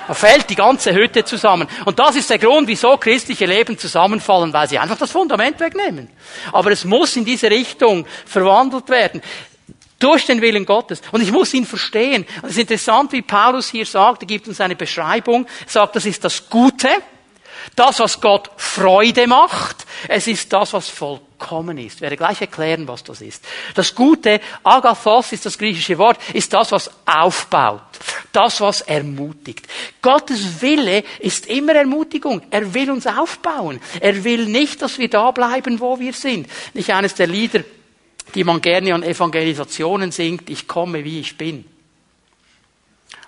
[0.09, 1.69] Da fällt die ganze Hütte zusammen.
[1.85, 6.09] Und das ist der Grund, wieso christliche Leben zusammenfallen, weil sie einfach das Fundament wegnehmen.
[6.51, 9.21] Aber es muss in diese Richtung verwandelt werden.
[9.99, 11.03] Durch den Willen Gottes.
[11.13, 12.25] Und ich muss ihn verstehen.
[12.43, 16.25] Es ist interessant, wie Paulus hier sagt, er gibt uns eine Beschreibung, sagt, das ist
[16.25, 16.89] das Gute,
[17.77, 21.28] das, was Gott Freude macht, es ist das, was vollkommen
[21.79, 21.97] ist.
[21.97, 23.45] Ich werde gleich erklären, was das ist.
[23.75, 27.83] Das Gute, Agathos ist das griechische Wort, ist das, was aufbaut.
[28.33, 29.67] Das, was ermutigt.
[30.03, 32.43] Gottes Wille ist immer Ermutigung.
[32.51, 33.81] Er will uns aufbauen.
[34.01, 36.49] Er will nicht, dass wir da bleiben, wo wir sind.
[36.75, 37.65] Nicht eines der Lieder,
[38.35, 41.65] die man gerne an Evangelisationen singt, ich komme, wie ich bin.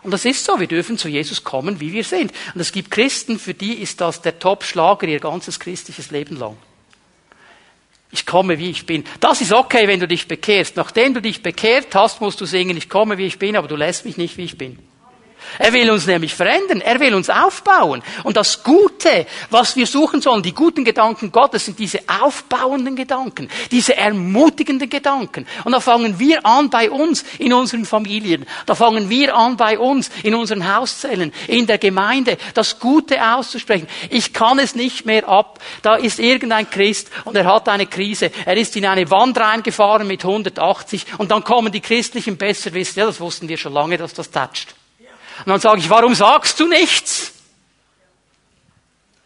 [0.03, 2.33] Und das ist so, wir dürfen zu Jesus kommen, wie wir sind.
[2.55, 6.57] Und es gibt Christen, für die ist das der Top-Schlager ihr ganzes christliches Leben lang.
[8.12, 9.05] Ich komme, wie ich bin.
[9.20, 10.77] Das ist okay, wenn du dich bekehrst.
[10.77, 13.77] Nachdem du dich bekehrt hast, musst du singen, ich komme, wie ich bin, aber du
[13.77, 14.79] lässt mich nicht, wie ich bin.
[15.59, 18.03] Er will uns nämlich verändern, er will uns aufbauen.
[18.24, 23.48] Und das Gute, was wir suchen sollen, die guten Gedanken Gottes, sind diese aufbauenden Gedanken,
[23.70, 25.46] diese ermutigenden Gedanken.
[25.64, 29.79] Und da fangen wir an bei uns in unseren Familien, da fangen wir an bei
[29.79, 33.88] uns in unseren Hauszellen, in der Gemeinde, das Gute auszusprechen.
[34.11, 35.59] Ich kann es nicht mehr ab.
[35.83, 38.31] Da ist irgendein Christ und er hat eine Krise.
[38.44, 43.00] Er ist in eine Wand reingefahren mit 180 und dann kommen die Christlichen besser wissen.
[43.00, 44.74] Ja, das wussten wir schon lange, dass das toucht.
[45.40, 47.33] Und dann sage ich, warum sagst du nichts?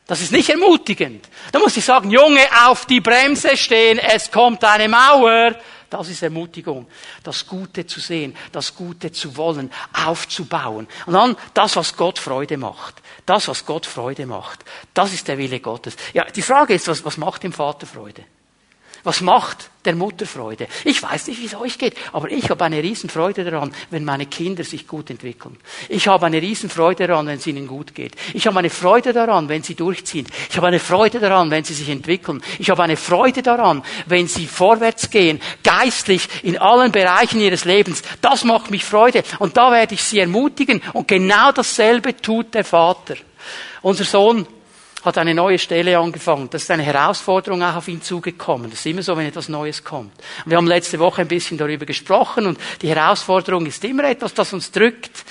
[0.07, 1.29] Das ist nicht ermutigend.
[1.51, 5.57] Da muss ich sagen, Junge, auf die Bremse stehen, es kommt eine Mauer.
[5.89, 6.89] Das ist Ermutigung.
[7.23, 10.89] Das Gute zu sehen, das Gute zu wollen, aufzubauen.
[11.07, 12.97] Und dann das, was Gott Freude macht.
[13.25, 14.65] Das, was Gott Freude macht.
[14.93, 15.97] Das ist der Wille Gottes.
[16.13, 18.25] Ja, die Frage ist, was, was macht dem Vater Freude?
[19.05, 20.67] Was macht der Mutter Freude?
[20.85, 24.25] Ich weiß nicht, wie es euch geht, aber ich habe eine Riesenfreude daran, wenn meine
[24.25, 25.59] Kinder sich gut entwickeln.
[25.91, 28.17] Ich habe eine Riesenfreude daran, wenn es ihnen gut geht.
[28.33, 30.27] Ich habe eine Freude daran, wenn sie durchziehen.
[30.49, 32.43] Ich habe eine Freude daran, wenn sie sich entwickeln.
[32.59, 38.03] Ich habe eine Freude daran, wenn sie vorwärts gehen, geistlich in allen Bereichen ihres Lebens.
[38.23, 39.23] Das macht mich Freude.
[39.39, 40.81] Und da werde ich sie ermutigen.
[40.95, 43.17] Und genau dasselbe tut der Vater.
[43.83, 44.47] Unser Sohn
[45.05, 46.49] hat eine neue Stelle angefangen.
[46.51, 48.71] Das ist eine Herausforderung auch auf ihn zugekommen.
[48.71, 50.13] Das ist immer so, wenn etwas Neues kommt.
[50.45, 54.33] Und wir haben letzte Woche ein bisschen darüber gesprochen und die Herausforderung ist immer etwas,
[54.33, 55.25] das uns drückt.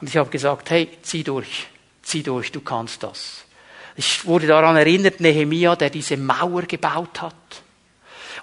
[0.00, 1.68] Und ich habe gesagt, hey, zieh durch,
[2.02, 3.44] zieh durch, du kannst das.
[3.94, 7.34] Ich wurde daran erinnert, Nehemia, der diese Mauer gebaut hat.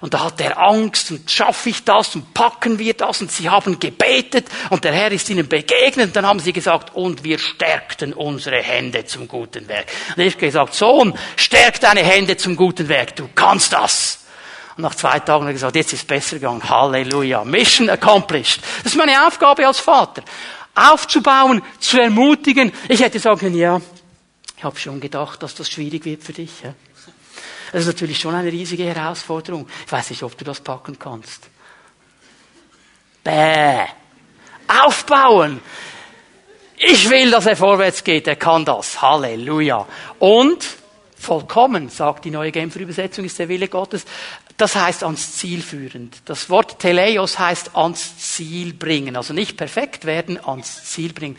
[0.04, 3.48] Und da hat er Angst und schaffe ich das und packen wir das und sie
[3.48, 7.38] haben gebetet und der Herr ist ihnen begegnet und dann haben sie gesagt und wir
[7.38, 9.86] stärkten unsere Hände zum guten Werk.
[10.14, 14.26] Und ich habe gesagt, Sohn, stärk deine Hände zum guten Werk, du kannst das.
[14.76, 16.68] Und nach zwei Tagen hat er gesagt, jetzt ist es besser gegangen.
[16.68, 17.42] Halleluja.
[17.42, 18.60] Mission accomplished.
[18.82, 20.22] Das ist meine Aufgabe als Vater.
[20.74, 22.72] Aufzubauen, zu ermutigen.
[22.90, 23.80] Ich hätte sagen können, ja,
[24.54, 26.50] ich habe schon gedacht, dass das schwierig wird für dich.
[26.62, 26.74] Ja?
[27.74, 29.66] Das ist natürlich schon eine riesige Herausforderung.
[29.84, 31.48] Ich weiß nicht, ob du das packen kannst.
[33.24, 33.86] Bäh.
[34.68, 35.60] Aufbauen.
[36.76, 38.28] Ich will, dass er vorwärts geht.
[38.28, 39.02] Er kann das.
[39.02, 39.88] Halleluja.
[40.20, 40.64] Und
[41.16, 44.04] vollkommen, sagt die neue Genfer Übersetzung, ist der Wille Gottes.
[44.56, 46.18] Das heißt ans Ziel führend.
[46.26, 49.16] Das Wort Teleios heißt ans Ziel bringen.
[49.16, 51.36] Also nicht perfekt werden, ans Ziel bringen.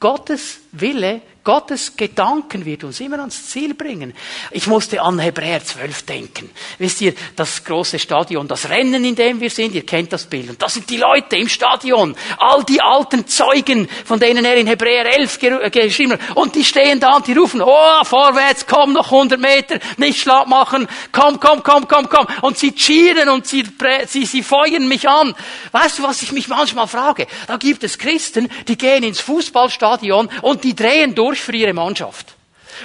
[0.00, 4.12] Gottes Wille Gottes Gedanken wird uns immer ans Ziel bringen.
[4.50, 6.50] Ich musste an Hebräer 12 denken.
[6.78, 10.50] Wisst ihr, das große Stadion, das Rennen, in dem wir sind, ihr kennt das Bild.
[10.50, 12.14] Und das sind die Leute im Stadion.
[12.36, 16.36] All die alten Zeugen, von denen er in Hebräer 11 äh, geschrieben hat.
[16.36, 20.46] Und die stehen da und die rufen, oh, vorwärts, komm noch 100 Meter, nicht schlapp
[20.46, 22.26] machen, komm, komm, komm, komm, komm.
[22.42, 23.64] Und sie cheeren und sie,
[24.06, 25.34] sie, sie feuern mich an.
[25.72, 27.26] Weißt du, was ich mich manchmal frage?
[27.46, 31.72] Da gibt es Christen, die gehen ins Fußballstadion und die drehen durch durch für ihre
[31.72, 32.34] Mannschaft.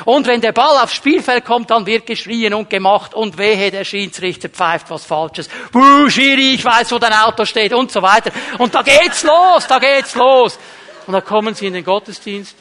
[0.04, 3.86] Und wenn der Ball aufs Spielfeld kommt, dann wird geschrien und gemacht und wehe, der
[3.86, 5.48] Schiedsrichter pfeift was Falsches.
[5.72, 8.32] Buh, Schiri, ich weiß, wo dein Auto steht und so weiter.
[8.58, 10.60] Und da geht's los, da geht's los.
[11.08, 12.58] Und dann kommen sie in den Gottesdienst.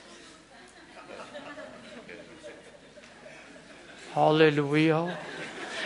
[4.14, 5.08] Halleluja.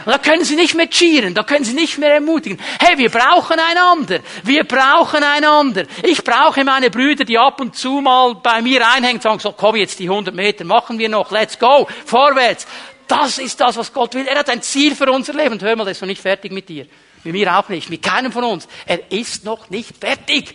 [0.04, 2.58] Und da können sie nicht mehr cheeren, da können sie nicht mehr ermutigen.
[2.80, 4.20] Hey, wir brauchen einander.
[4.44, 5.84] Wir brauchen einander.
[6.02, 9.76] Ich brauche meine Brüder, die ab und zu mal bei mir einhängen sagen, so, komm
[9.76, 12.66] jetzt, die 100 Meter machen wir noch, let's go, vorwärts.
[13.08, 14.26] Das ist das, was Gott will.
[14.26, 15.52] Er hat ein Ziel für unser Leben.
[15.52, 16.86] Und hör mal, der ist noch nicht fertig mit dir.
[17.24, 17.88] Mit mir auch nicht.
[17.88, 18.68] Mit keinem von uns.
[18.86, 20.54] Er ist noch nicht fertig.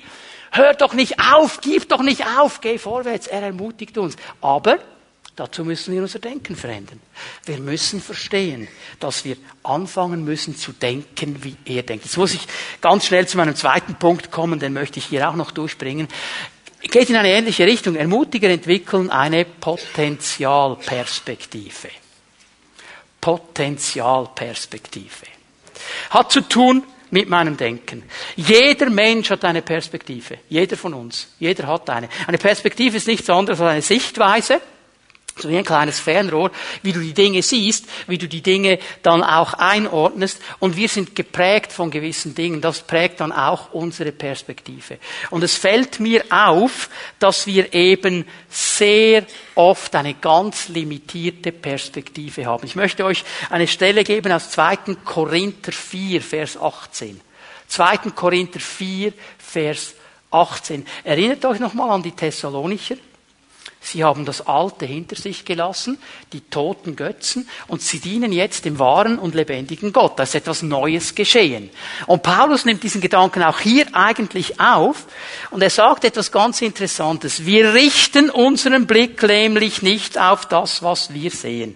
[0.51, 3.25] Hör doch nicht auf, gib doch nicht auf, geh vorwärts.
[3.25, 4.15] Er ermutigt uns.
[4.39, 4.77] Aber
[5.35, 6.99] Dazu müssen wir unser Denken verändern.
[7.45, 8.67] Wir müssen verstehen,
[8.99, 12.05] dass wir anfangen müssen zu denken, wie er denkt.
[12.05, 12.41] Jetzt muss ich
[12.81, 16.07] ganz schnell zu meinem zweiten Punkt kommen, den möchte ich hier auch noch durchbringen.
[16.81, 17.95] Geht in eine ähnliche Richtung.
[17.95, 21.89] Ermutiger entwickeln eine Potenzialperspektive.
[23.19, 25.25] Potenzialperspektive.
[26.11, 28.03] Hat zu tun mit meinem Denken.
[28.35, 30.37] Jeder Mensch hat eine Perspektive.
[30.49, 31.29] Jeder von uns.
[31.39, 32.07] Jeder hat eine.
[32.27, 34.61] Eine Perspektive ist nichts anderes als eine Sichtweise
[35.37, 36.51] so wie ein kleines Fernrohr,
[36.83, 40.39] wie du die Dinge siehst, wie du die Dinge dann auch einordnest.
[40.59, 42.61] Und wir sind geprägt von gewissen Dingen.
[42.61, 44.99] Das prägt dann auch unsere Perspektive.
[45.31, 52.65] Und es fällt mir auf, dass wir eben sehr oft eine ganz limitierte Perspektive haben.
[52.65, 54.77] Ich möchte euch eine Stelle geben aus 2.
[55.03, 57.19] Korinther 4, Vers 18.
[57.67, 57.97] 2.
[58.15, 59.95] Korinther 4, Vers
[60.29, 60.85] 18.
[61.03, 62.95] Erinnert euch nochmal an die Thessalonicher.
[63.83, 65.97] Sie haben das Alte hinter sich gelassen,
[66.31, 70.17] die toten Götzen, und sie dienen jetzt dem wahren und lebendigen Gott.
[70.17, 71.69] Da ist etwas Neues geschehen.
[72.07, 75.05] Und Paulus nimmt diesen Gedanken auch hier eigentlich auf,
[75.51, 77.45] und er sagt etwas ganz Interessantes.
[77.45, 81.75] Wir richten unseren Blick nämlich nicht auf das, was wir sehen.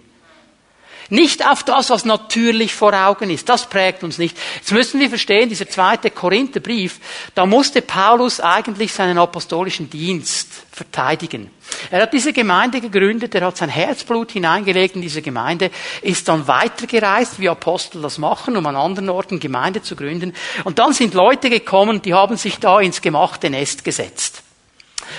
[1.10, 3.48] Nicht auf das, was natürlich vor Augen ist.
[3.48, 4.36] Das prägt uns nicht.
[4.56, 7.00] Jetzt müssen wir verstehen, dieser zweite Korintherbrief,
[7.34, 11.50] da musste Paulus eigentlich seinen apostolischen Dienst verteidigen.
[11.90, 15.70] Er hat diese Gemeinde gegründet, er hat sein Herzblut hineingelegt in diese Gemeinde,
[16.02, 20.34] ist dann weitergereist, wie Apostel das machen, um an anderen Orten Gemeinde zu gründen.
[20.64, 24.42] Und dann sind Leute gekommen, die haben sich da ins gemachte Nest gesetzt.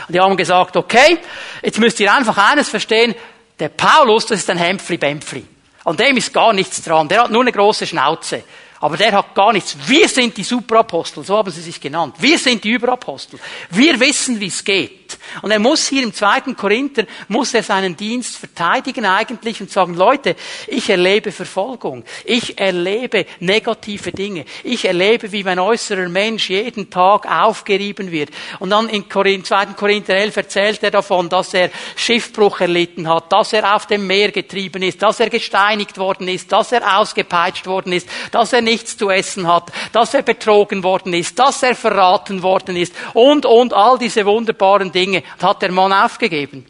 [0.08, 1.18] Und die haben gesagt, okay,
[1.64, 3.16] jetzt müsst ihr einfach eines verstehen,
[3.60, 5.46] der Paulus, das ist ein Hempfli-Bempfli.
[5.90, 7.08] An dem ist gar nichts dran.
[7.08, 8.44] Der hat nur eine große Schnauze.
[8.80, 9.76] Aber der hat gar nichts.
[9.88, 12.14] Wir sind die Superapostel, so haben sie sich genannt.
[12.20, 13.40] Wir sind die Überapostel.
[13.72, 14.99] Wir wissen, wie es geht.
[15.42, 19.94] Und er muss hier im zweiten Korinther, muss er seinen Dienst verteidigen eigentlich und sagen,
[19.94, 20.36] Leute,
[20.68, 22.04] ich erlebe Verfolgung.
[22.26, 24.46] Ich erlebe negative Dinge.
[24.64, 28.30] Ich erlebe, wie mein äußerer Mensch jeden Tag aufgerieben wird.
[28.60, 29.66] Und dann in Korinth, 2.
[29.78, 34.32] Korinther 11 erzählt er davon, dass er Schiffbruch erlitten hat, dass er auf dem Meer
[34.32, 38.98] getrieben ist, dass er gesteinigt worden ist, dass er ausgepeitscht worden ist, dass er nichts
[38.98, 43.74] zu essen hat, dass er betrogen worden ist, dass er verraten worden ist und, und
[43.74, 44.99] all diese wunderbaren Dinge.
[45.42, 46.66] Hat der Mann aufgegeben?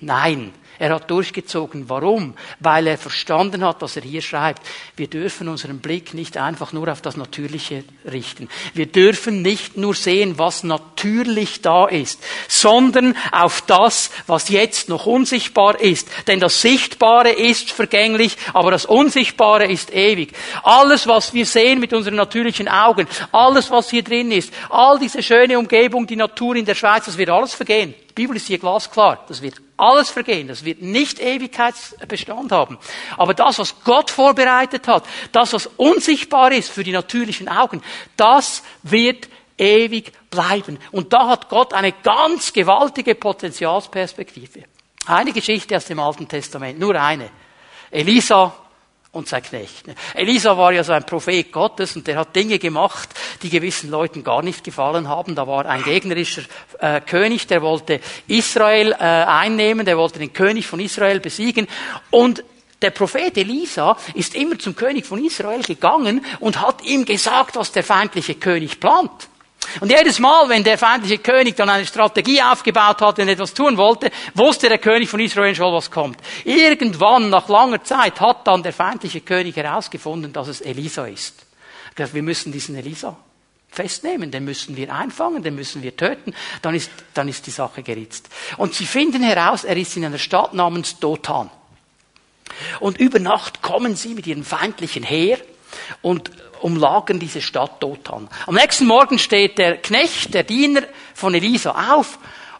[0.00, 0.52] Nein.
[0.78, 1.88] Er hat durchgezogen.
[1.88, 2.34] Warum?
[2.58, 4.62] Weil er verstanden hat, was er hier schreibt.
[4.96, 8.48] Wir dürfen unseren Blick nicht einfach nur auf das Natürliche richten.
[8.74, 15.06] Wir dürfen nicht nur sehen, was natürlich da ist, sondern auf das, was jetzt noch
[15.06, 16.08] unsichtbar ist.
[16.26, 20.32] Denn das Sichtbare ist vergänglich, aber das Unsichtbare ist ewig.
[20.64, 25.22] Alles, was wir sehen mit unseren natürlichen Augen, alles, was hier drin ist, all diese
[25.22, 27.94] schöne Umgebung, die Natur in der Schweiz, das wird alles vergehen.
[28.16, 29.24] Die Bibel ist hier glasklar.
[29.26, 30.46] Das wird alles vergehen.
[30.46, 32.78] Das wird nicht Ewigkeitsbestand haben.
[33.16, 37.82] Aber das, was Gott vorbereitet hat, das, was unsichtbar ist für die natürlichen Augen,
[38.16, 40.78] das wird ewig bleiben.
[40.92, 44.62] Und da hat Gott eine ganz gewaltige Potenzialsperspektive.
[45.06, 47.30] Eine Geschichte aus dem Alten Testament, nur eine.
[47.90, 48.54] Elisa
[49.14, 49.84] und sein Knecht.
[50.14, 53.08] Elisa war ja so ein Prophet Gottes und der hat Dinge gemacht,
[53.42, 55.34] die gewissen Leuten gar nicht gefallen haben.
[55.34, 56.42] Da war ein gegnerischer
[56.80, 61.66] äh, König, der wollte Israel äh, einnehmen, der wollte den König von Israel besiegen
[62.10, 62.44] und
[62.82, 67.72] der Prophet Elisa ist immer zum König von Israel gegangen und hat ihm gesagt, was
[67.72, 69.28] der feindliche König plant.
[69.80, 73.76] Und jedes Mal, wenn der feindliche König dann eine Strategie aufgebaut hat und etwas tun
[73.76, 76.18] wollte, wusste der König von Israel schon, was kommt.
[76.44, 81.46] Irgendwann, nach langer Zeit, hat dann der feindliche König herausgefunden, dass es Elisa ist.
[81.96, 83.16] Wir müssen diesen Elisa
[83.74, 87.82] festnehmen, den müssen wir einfangen, den müssen wir töten, dann ist, dann ist die Sache
[87.82, 88.28] geritzt.
[88.56, 91.50] Und sie finden heraus, er ist in einer Stadt namens Dothan.
[92.80, 95.38] Und über Nacht kommen sie mit ihrem feindlichen Heer
[96.02, 96.30] und
[96.64, 98.26] umlagen diese Stadt Dothan.
[98.46, 102.18] Am nächsten Morgen steht der Knecht, der Diener von Elisa auf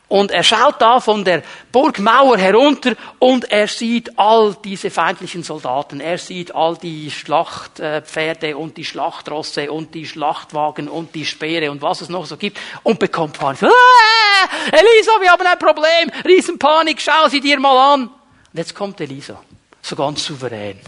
[0.09, 6.01] und er schaut da von der Burgmauer herunter und er sieht all diese feindlichen Soldaten.
[6.01, 11.81] Er sieht all die Schlachtpferde und die Schlachtrosse und die Schlachtwagen und die Speere und
[11.81, 13.63] was es noch so gibt und bekommt Panik.
[13.63, 16.11] Ah, Elisa, wir haben ein Problem.
[16.27, 18.03] Riesenpanik, schau sie dir mal an.
[18.03, 18.11] Und
[18.53, 19.41] jetzt kommt Elisa.
[19.81, 20.79] So ganz souverän.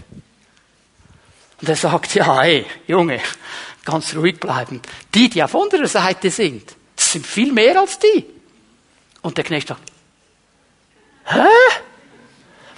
[1.66, 3.20] Und er sagt, ja, ey, Junge,
[3.84, 4.80] ganz ruhig bleiben.
[5.12, 8.24] Die, die auf unserer Seite sind, das sind viel mehr als die.
[9.20, 9.82] Und der Knecht sagt,
[11.24, 11.48] hä?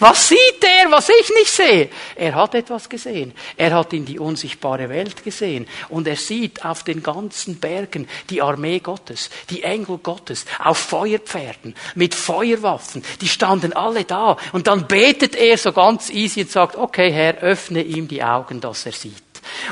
[0.01, 1.89] Was sieht er, was ich nicht sehe?
[2.15, 3.33] Er hat etwas gesehen.
[3.57, 5.67] Er hat in die unsichtbare Welt gesehen.
[5.89, 11.75] Und er sieht auf den ganzen Bergen die Armee Gottes, die Engel Gottes, auf Feuerpferden,
[11.97, 13.03] mit Feuerwaffen.
[13.21, 14.37] Die standen alle da.
[14.53, 18.61] Und dann betet er so ganz easy und sagt, okay Herr, öffne ihm die Augen,
[18.61, 19.15] dass er sieht.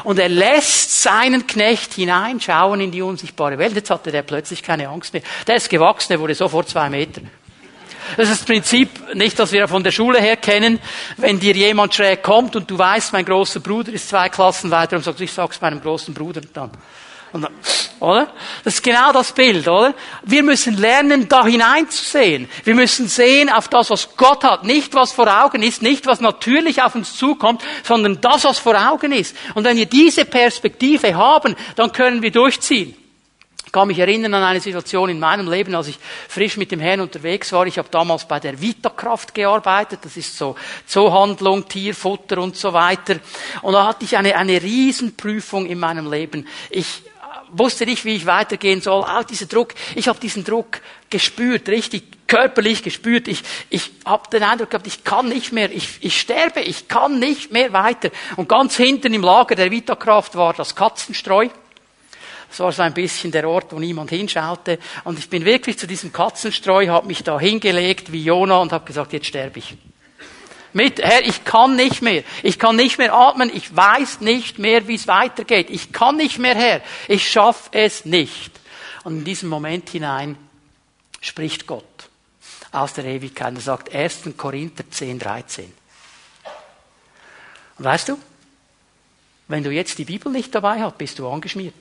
[0.03, 3.75] Und er lässt seinen Knecht hineinschauen in die unsichtbare Welt.
[3.75, 5.23] Jetzt hatte der plötzlich keine Angst mehr.
[5.47, 7.21] Der ist gewachsen, der wurde sofort zwei Meter.
[8.17, 10.79] Das ist das Prinzip, nicht, dass wir von der Schule her kennen.
[11.17, 14.97] Wenn dir jemand schräg kommt und du weißt, mein großer Bruder ist zwei Klassen weiter
[14.97, 16.71] und sagst, ich sag's meinem großen Bruder dann.
[17.33, 17.49] dann.
[18.01, 18.33] Oder?
[18.63, 19.95] Das ist genau das Bild, oder?
[20.23, 22.49] Wir müssen lernen, da hineinzusehen.
[22.65, 24.65] Wir müssen sehen auf das, was Gott hat.
[24.65, 28.75] Nicht, was vor Augen ist, nicht, was natürlich auf uns zukommt, sondern das, was vor
[28.91, 29.35] Augen ist.
[29.55, 32.95] Und wenn wir diese Perspektive haben, dann können wir durchziehen.
[33.77, 37.03] Kann mich erinnern an eine Situation in meinem Leben, als ich frisch mit dem Herrn
[37.03, 37.67] unterwegs war.
[37.67, 39.99] Ich habe damals bei der Vitakraft gearbeitet.
[40.03, 43.17] Das ist so Zoohandlung, Tierfutter und so weiter.
[43.61, 46.49] Und da hatte ich eine, eine Riesenprüfung in meinem Leben.
[46.71, 47.03] Ich
[47.51, 49.03] wusste nicht, wie ich weitergehen soll.
[49.03, 53.29] Auch dieser Druck, ich habe diesen Druck gespürt, richtig körperlich gespürt.
[53.29, 57.19] Ich, ich habe den Eindruck gehabt, ich kann nicht mehr, ich, ich sterbe, ich kann
[57.19, 58.09] nicht mehr weiter.
[58.37, 61.51] Und ganz hinten im Lager der Vitakraft war das Katzenstreu.
[62.57, 64.79] Das war so ein bisschen der Ort, wo niemand hinschaute.
[65.05, 68.87] Und ich bin wirklich zu diesem Katzenstreu, habe mich da hingelegt wie Jona und habe
[68.87, 69.77] gesagt, jetzt sterbe ich.
[70.73, 72.25] Mit, Herr, ich kann nicht mehr.
[72.43, 73.51] Ich kann nicht mehr atmen.
[73.55, 75.69] Ich weiß nicht mehr, wie es weitergeht.
[75.69, 76.81] Ich kann nicht mehr, Herr.
[77.09, 78.53] Ich schaffe es nicht.
[79.05, 80.39] Und in diesem Moment hinein
[81.21, 82.09] spricht Gott
[82.73, 83.55] aus der Ewigkeit.
[83.55, 84.31] Er sagt 1.
[84.35, 85.71] Korinther 10, 13.
[87.79, 88.19] Und weißt du,
[89.49, 91.75] wenn du jetzt die Bibel nicht dabei hast, bist du angeschmiert.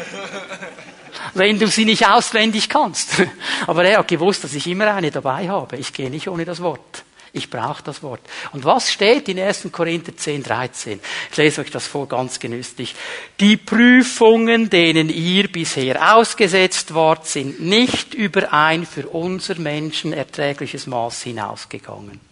[1.34, 3.22] Wenn du sie nicht auswendig kannst.
[3.66, 5.76] Aber er hat gewusst, dass ich immer eine dabei habe.
[5.76, 7.04] Ich gehe nicht ohne das Wort.
[7.32, 8.22] Ich brauche das Wort.
[8.52, 9.68] Und was steht in 1.
[9.70, 11.00] Korinther 10, 13?
[11.30, 12.94] Ich lese euch das vor ganz genüsslich.
[13.40, 20.86] Die Prüfungen, denen ihr bisher ausgesetzt wart, sind nicht über ein für unser Menschen erträgliches
[20.86, 22.25] Maß hinausgegangen.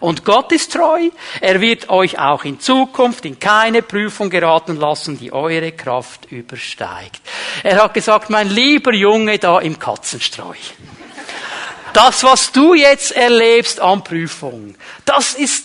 [0.00, 1.10] Und Gott ist treu.
[1.40, 7.20] Er wird euch auch in Zukunft in keine Prüfung geraten lassen, die eure Kraft übersteigt.
[7.62, 10.54] Er hat gesagt, mein lieber Junge da im Katzenstreu.
[11.92, 15.64] Das, was du jetzt erlebst an Prüfung, das ist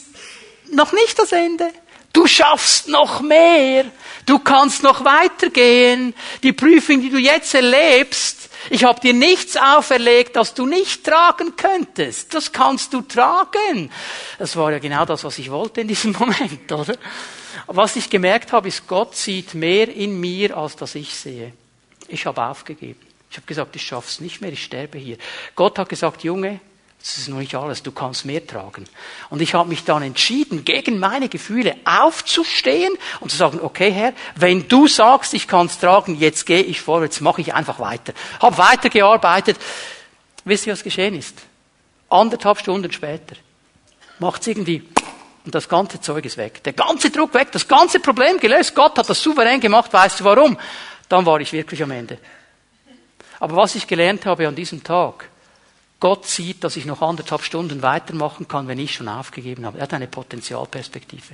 [0.72, 1.72] noch nicht das Ende.
[2.12, 3.86] Du schaffst noch mehr.
[4.26, 6.16] Du kannst noch weitergehen.
[6.44, 11.56] Die Prüfung, die du jetzt erlebst, Ich habe dir nichts auferlegt, das du nicht tragen
[11.56, 12.34] könntest.
[12.34, 13.92] Das kannst du tragen.
[14.40, 16.96] Das war ja genau das, was ich wollte in diesem Moment, oder?
[17.68, 21.54] Was ich gemerkt habe, ist, Gott sieht mehr in mir, als das ich sehe.
[22.08, 23.00] Ich habe aufgegeben.
[23.30, 25.18] Ich habe gesagt, ich schaff's nicht mehr, ich sterbe hier.
[25.56, 26.60] Gott hat gesagt, Junge,
[27.06, 28.86] das ist noch nicht alles, du kannst mehr tragen.
[29.30, 34.14] Und ich habe mich dann entschieden, gegen meine Gefühle aufzustehen und zu sagen, okay Herr,
[34.36, 38.14] wenn du sagst, ich kann es tragen, jetzt gehe ich vorwärts, mache ich einfach weiter.
[38.42, 39.58] Habe weitergearbeitet.
[40.46, 41.38] Wisst ihr, was geschehen ist?
[42.10, 43.36] Anderthalb Stunden später
[44.18, 44.84] macht's irgendwie
[45.46, 46.64] und das ganze Zeug ist weg.
[46.64, 48.74] Der ganze Druck weg, das ganze Problem gelöst.
[48.74, 50.58] Gott hat das souverän gemacht, weißt du warum?
[51.08, 52.18] Dann war ich wirklich am Ende.
[53.40, 55.30] Aber was ich gelernt habe an diesem Tag,
[56.06, 59.80] Gott sieht, dass ich noch anderthalb Stunden weitermachen kann, wenn ich schon aufgegeben habe.
[59.80, 61.34] Er hat eine Potenzialperspektive.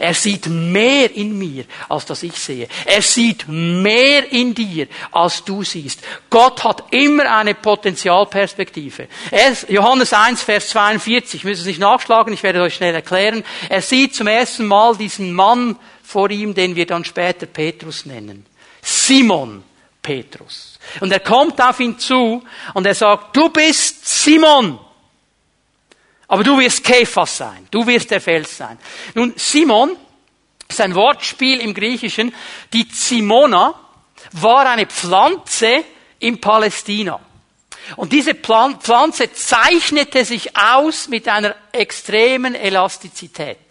[0.00, 2.66] Er sieht mehr in mir, als das ich sehe.
[2.84, 6.02] Er sieht mehr in dir, als du siehst.
[6.30, 9.06] Gott hat immer eine Potenzialperspektive.
[9.30, 13.44] Er, Johannes 1, Vers 42, ich muss es nicht nachschlagen, ich werde euch schnell erklären.
[13.68, 18.46] Er sieht zum ersten Mal diesen Mann vor ihm, den wir dann später Petrus nennen.
[18.82, 19.62] Simon
[20.02, 20.78] Petrus.
[21.00, 22.42] Und er kommt auf ihn zu
[22.74, 24.78] und er sagt, du bist Simon.
[26.28, 27.66] Aber du wirst Kephas sein.
[27.70, 28.78] Du wirst der Fels sein.
[29.14, 29.96] Nun, Simon
[30.68, 32.34] ist ein Wortspiel im Griechischen.
[32.72, 33.74] Die Simona
[34.32, 35.84] war eine Pflanze
[36.18, 37.18] in Palästina.
[37.96, 43.67] Und diese Pflanze zeichnete sich aus mit einer extremen Elastizität.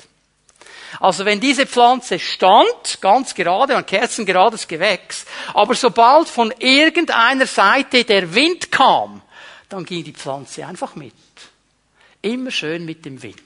[1.00, 8.04] Also wenn diese Pflanze stand, ganz gerade, ein kerzengerades Gewächs, aber sobald von irgendeiner Seite
[8.04, 9.22] der Wind kam,
[9.70, 11.14] dann ging die Pflanze einfach mit.
[12.22, 13.38] Immer schön mit dem Wind.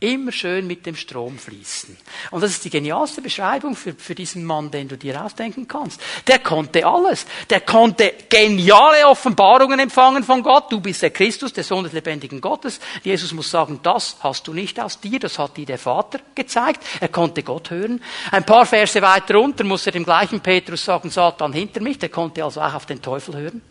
[0.00, 1.96] Immer schön mit dem Strom fließen.
[2.30, 6.00] Und das ist die genialste Beschreibung für, für diesen Mann, den du dir ausdenken kannst.
[6.28, 7.26] Der konnte alles.
[7.50, 10.70] Der konnte geniale Offenbarungen empfangen von Gott.
[10.70, 12.78] Du bist der Christus, der Sohn des lebendigen Gottes.
[13.02, 16.84] Jesus muss sagen, das hast du nicht aus dir, das hat dir der Vater gezeigt.
[17.00, 18.00] Er konnte Gott hören.
[18.30, 21.98] Ein paar Verse weiter unter muss er dem gleichen Petrus sagen, Satan hinter mich.
[21.98, 23.62] Der konnte also auch auf den Teufel hören.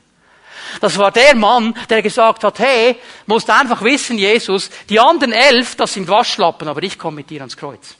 [0.81, 5.75] Das war der Mann, der gesagt hat, hey, musst einfach wissen, Jesus, die anderen elf,
[5.75, 7.95] das sind Waschlappen, aber ich komme mit dir ans Kreuz.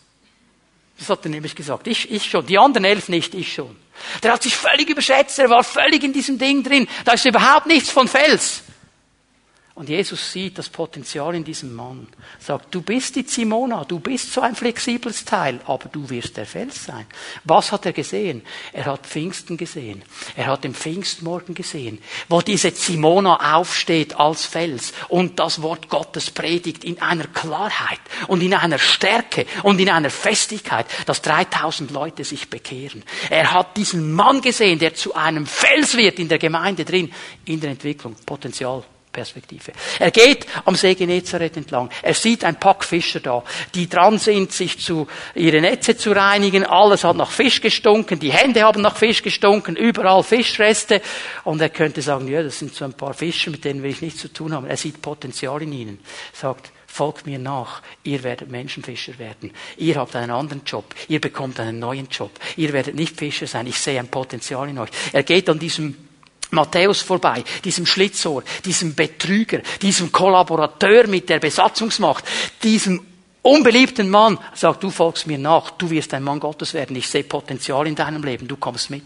[0.97, 1.87] Das hat er nämlich gesagt.
[1.87, 2.45] Ich, ich schon.
[2.45, 3.75] Die anderen elf nicht, ich schon.
[4.23, 6.87] Der hat sich völlig überschätzt, er war völlig in diesem Ding drin.
[7.05, 8.63] Da ist überhaupt nichts von Fels.
[9.77, 12.07] Und Jesus sieht das Potenzial in diesem Mann.
[12.39, 16.47] Sagt, du bist die Simona, du bist so ein flexibles Teil, aber du wirst der
[16.47, 17.05] Fels sein.
[17.43, 18.41] Was hat er gesehen?
[18.73, 20.01] Er hat Pfingsten gesehen.
[20.35, 26.31] Er hat den Pfingstmorgen gesehen, wo diese Simona aufsteht als Fels und das Wort Gottes
[26.31, 32.23] predigt in einer Klarheit und in einer Stärke und in einer Festigkeit, dass 3000 Leute
[32.23, 33.03] sich bekehren.
[33.29, 37.13] Er hat diesen Mann gesehen, der zu einem Fels wird in der Gemeinde drin,
[37.45, 38.83] in der Entwicklung, Potenzial.
[39.17, 39.71] Perspektive.
[39.97, 41.89] Er geht am See Genezareth entlang.
[42.03, 43.43] Er sieht ein Pack Fischer da,
[43.73, 46.63] die dran sind, sich zu, ihre Netze zu reinigen.
[46.63, 48.19] Alles hat nach Fisch gestunken.
[48.19, 49.75] Die Hände haben nach Fisch gestunken.
[49.75, 51.01] Überall Fischreste.
[51.45, 54.03] Und er könnte sagen, ja, das sind so ein paar Fischer, mit denen will ich
[54.03, 54.67] nichts zu tun haben.
[54.67, 55.99] Er sieht Potenzial in ihnen.
[56.31, 57.81] Sagt, folgt mir nach.
[58.03, 59.51] Ihr werdet Menschenfischer werden.
[59.77, 60.93] Ihr habt einen anderen Job.
[61.07, 62.29] Ihr bekommt einen neuen Job.
[62.55, 63.65] Ihr werdet nicht Fischer sein.
[63.65, 64.91] Ich sehe ein Potenzial in euch.
[65.11, 66.06] Er geht an diesem
[66.51, 72.23] Matthäus vorbei, diesem Schlitzohr, diesem Betrüger, diesem Kollaborateur mit der Besatzungsmacht,
[72.63, 73.05] diesem
[73.41, 77.23] unbeliebten Mann, sagt, du folgst mir nach, du wirst ein Mann Gottes werden, ich sehe
[77.23, 79.03] Potenzial in deinem Leben, du kommst mit.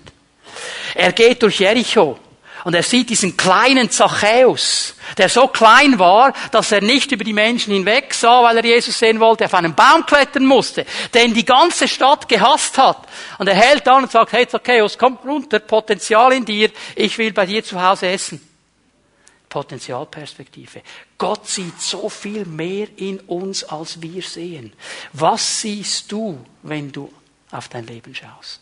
[0.96, 2.20] Er geht durch Jericho,
[2.64, 7.34] und er sieht diesen kleinen Zachäus, der so klein war, dass er nicht über die
[7.34, 11.46] Menschen hinweg sah, weil er Jesus sehen wollte, auf einen Baum klettern musste, den die
[11.46, 13.08] ganze Stadt gehasst hat.
[13.38, 17.34] Und er hält an und sagt, hey Zachäus, komm runter, Potenzial in dir, ich will
[17.34, 18.48] bei dir zu Hause essen.
[19.50, 20.82] Potenzialperspektive.
[21.18, 24.72] Gott sieht so viel mehr in uns, als wir sehen.
[25.12, 27.12] Was siehst du, wenn du
[27.52, 28.61] auf dein Leben schaust?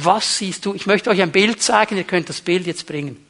[0.00, 0.74] Was siehst du?
[0.74, 3.24] Ich möchte euch ein Bild zeigen, ihr könnt das Bild jetzt bringen.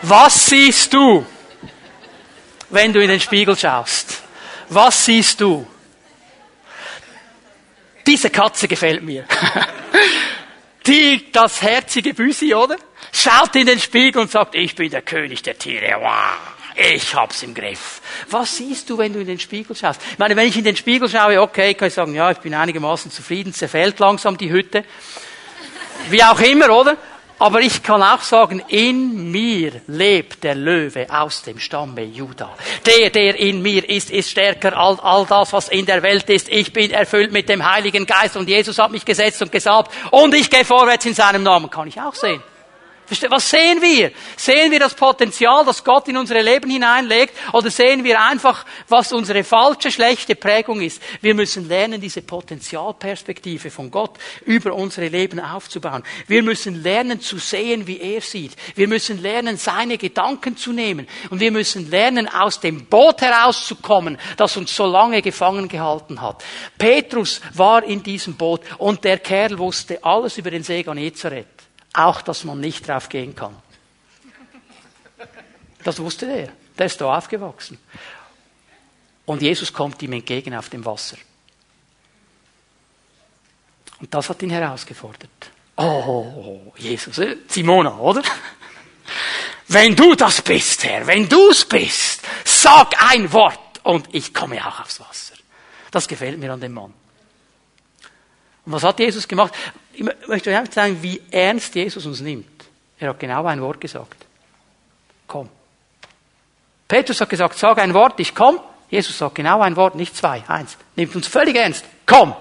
[0.00, 1.26] Was siehst du,
[2.70, 4.22] wenn du in den Spiegel schaust?
[4.70, 5.66] Was siehst du?
[8.06, 9.26] Diese Katze gefällt mir.
[10.86, 12.76] Die, das herzige Büsi, oder?
[13.12, 16.00] Schaut in den Spiegel und sagt, ich bin der König der Tiere.
[16.00, 18.00] Wow ich hab's im Griff.
[18.30, 20.00] Was siehst du, wenn du in den Spiegel schaust?
[20.12, 22.54] Ich meine, wenn ich in den Spiegel schaue, okay, kann ich sagen, ja, ich bin
[22.54, 24.84] einigermaßen zufrieden, zerfällt langsam die Hütte.
[26.10, 26.96] Wie auch immer, oder?
[27.38, 32.56] Aber ich kann auch sagen, in mir lebt der Löwe aus dem Stamme Juda.
[32.86, 36.48] Der, der in mir ist, ist stärker als all das, was in der Welt ist.
[36.48, 40.34] Ich bin erfüllt mit dem Heiligen Geist und Jesus hat mich gesetzt und gesagt und
[40.34, 41.68] ich gehe vorwärts in seinem Namen.
[41.68, 42.42] Kann ich auch sehen.
[43.28, 44.10] Was sehen wir?
[44.36, 49.12] Sehen wir das Potenzial, das Gott in unsere Leben hineinlegt, oder sehen wir einfach, was
[49.12, 51.00] unsere falsche, schlechte Prägung ist?
[51.20, 56.02] Wir müssen lernen, diese Potenzialperspektive von Gott über unsere Leben aufzubauen.
[56.26, 58.52] Wir müssen lernen zu sehen, wie er sieht.
[58.74, 61.06] Wir müssen lernen, seine Gedanken zu nehmen.
[61.30, 66.44] Und wir müssen lernen, aus dem Boot herauszukommen, das uns so lange gefangen gehalten hat.
[66.78, 71.55] Petrus war in diesem Boot und der Kerl wusste alles über den See Genezareth.
[71.96, 73.56] Auch, dass man nicht drauf gehen kann.
[75.82, 76.52] Das wusste der.
[76.76, 77.78] Der ist da aufgewachsen.
[79.24, 81.16] Und Jesus kommt ihm entgegen auf dem Wasser.
[83.98, 85.50] Und das hat ihn herausgefordert.
[85.76, 88.22] Oh, Jesus, äh, Simona, oder?
[89.68, 94.80] Wenn du das bist, Herr, wenn du's bist, sag ein Wort und ich komme auch
[94.80, 95.34] aufs Wasser.
[95.90, 96.92] Das gefällt mir an dem Mann.
[98.64, 99.54] Und was hat Jesus gemacht?
[99.96, 102.66] Ich möchte euch einfach sagen, wie ernst Jesus uns nimmt.
[102.98, 104.26] Er hat genau ein Wort gesagt.
[105.26, 105.48] Komm.
[106.86, 108.60] Petrus hat gesagt, sag ein Wort, ich komm.
[108.90, 110.76] Jesus sagt genau ein Wort, nicht zwei, eins.
[110.96, 111.86] Nimmt uns völlig ernst.
[112.04, 112.34] Komm.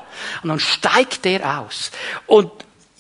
[0.44, 1.92] Und dann steigt er aus.
[2.28, 2.52] Und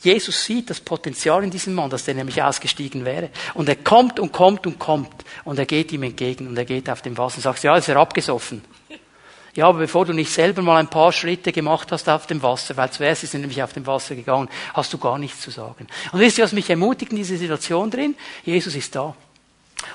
[0.01, 3.31] Jesus sieht das Potenzial in diesem Mann, dass der nämlich ausgestiegen wäre.
[3.55, 5.25] Und er kommt und kommt und kommt.
[5.43, 7.89] Und er geht ihm entgegen und er geht auf dem Wasser und sagt, ja, ist
[7.89, 8.63] er abgesoffen.
[9.55, 12.75] Ja, aber bevor du nicht selber mal ein paar Schritte gemacht hast auf dem Wasser,
[12.75, 15.87] weil zuerst er nämlich auf dem Wasser gegangen, hast du gar nichts zu sagen.
[16.11, 18.15] Und wisst ihr, was mich ermutigt in dieser Situation drin?
[18.43, 19.15] Jesus ist da.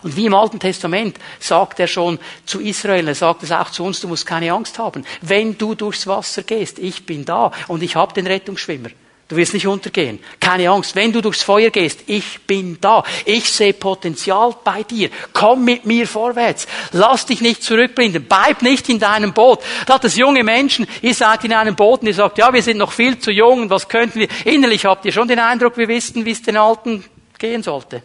[0.02, 3.84] Und wie im Alten Testament sagt er schon zu Israel, er sagt es auch zu
[3.84, 5.04] uns, du musst keine Angst haben.
[5.20, 8.90] Wenn du durchs Wasser gehst, ich bin da und ich habe den Rettungsschwimmer.
[9.30, 10.18] Du wirst nicht untergehen.
[10.40, 10.96] Keine Angst.
[10.96, 13.04] Wenn du durchs Feuer gehst, ich bin da.
[13.24, 15.08] Ich sehe Potenzial bei dir.
[15.32, 16.66] Komm mit mir vorwärts.
[16.90, 18.26] Lass dich nicht zurückblinden.
[18.28, 19.60] Bleib nicht in deinem Boot.
[19.86, 22.60] Da hat es junge Menschen, ihr seid in einem Boot und ihr sagt, ja, wir
[22.60, 24.28] sind noch viel zu jung und was könnten wir.
[24.44, 27.04] Innerlich habt ihr schon den Eindruck, wir wissen, wie es den Alten
[27.38, 28.02] gehen sollte.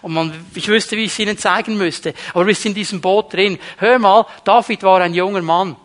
[0.00, 2.14] Und man, ich wüsste, wie ich es ihnen zeigen müsste.
[2.32, 3.58] Aber wir sind in diesem Boot drin.
[3.76, 5.76] Hör mal, David war ein junger Mann,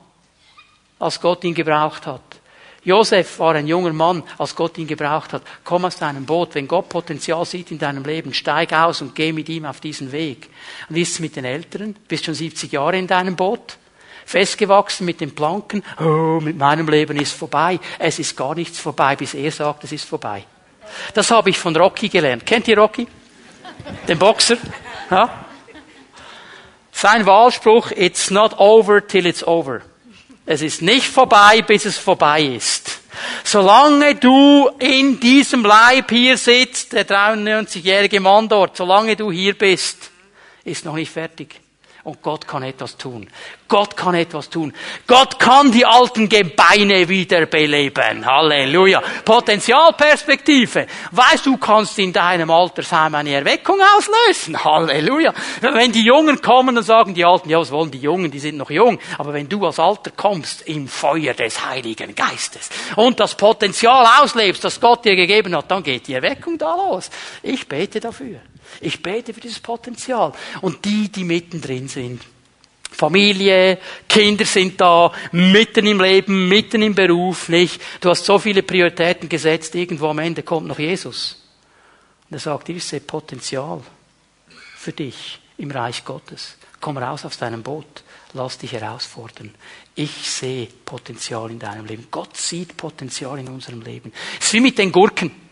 [0.98, 2.22] als Gott ihn gebraucht hat.
[2.88, 5.42] Josef war ein junger Mann, als Gott ihn gebraucht hat.
[5.66, 6.56] Komm aus deinem Boot.
[6.56, 10.14] Wenn Gott Potenzial sieht in deinem Leben, steig aus und geh mit ihm auf diesen
[10.14, 10.48] Weg.
[10.88, 11.98] Und wie ist es mit den Älteren?
[12.08, 13.78] Bist schon 70 Jahre in deinem Boot?
[14.26, 15.84] Festgewachsen mit den Planken?
[16.00, 17.78] Oh, mit meinem Leben ist vorbei.
[18.00, 20.46] Es ist gar nichts vorbei, bis er sagt, es ist vorbei.
[21.14, 22.46] Das habe ich von Rocky gelernt.
[22.46, 23.06] Kennt ihr Rocky?
[24.08, 24.56] Den Boxer?
[25.12, 25.46] Ja?
[26.94, 29.82] Sein Wahlspruch, it's not over till it's over.
[30.50, 33.02] Es ist nicht vorbei, bis es vorbei ist.
[33.44, 40.10] Solange du in diesem Leib hier sitzt, der 93-jährige Mann dort, solange du hier bist,
[40.64, 41.60] ist noch nicht fertig.
[42.08, 43.28] Und Gott kann etwas tun.
[43.68, 44.72] Gott kann etwas tun.
[45.08, 48.26] Gott kann die alten Gebeine wiederbeleben.
[48.26, 49.04] Halleluja.
[49.26, 50.88] Potenzialperspektive.
[51.12, 54.64] Weißt du, kannst in deinem Altersheim eine Erweckung auslösen.
[54.64, 55.34] Halleluja.
[55.60, 58.32] Wenn die Jungen kommen, dann sagen die Alten, ja, was wollen die Jungen?
[58.32, 59.00] Die sind noch jung.
[59.18, 64.64] Aber wenn du als Alter kommst im Feuer des Heiligen Geistes und das Potenzial auslebst,
[64.64, 67.10] das Gott dir gegeben hat, dann geht die Erweckung da los.
[67.44, 68.40] Ich bete dafür.
[68.82, 70.34] Ich bete für dieses Potenzial.
[70.62, 72.22] Und die, die mittendrin sind.
[72.92, 77.82] Familie, Kinder sind da, mitten im Leben, mitten im Beruf, nicht?
[78.02, 81.44] Du hast so viele Prioritäten gesetzt, irgendwo am Ende kommt noch Jesus.
[82.30, 83.82] Und er sagt, ich sehe Potenzial
[84.76, 86.58] für dich im Reich Gottes.
[86.80, 88.04] Komm raus aus deinem Boot.
[88.34, 89.54] Lass dich herausfordern.
[89.96, 92.08] Ich sehe Potenzial in deinem Leben.
[92.12, 94.12] Gott sieht Potenzial in unserem Leben.
[94.40, 95.47] Es ist wie mit den Gurken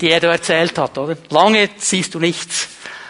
[0.00, 1.16] die er da erzählt hat, oder?
[1.30, 2.68] Lange siehst du nichts.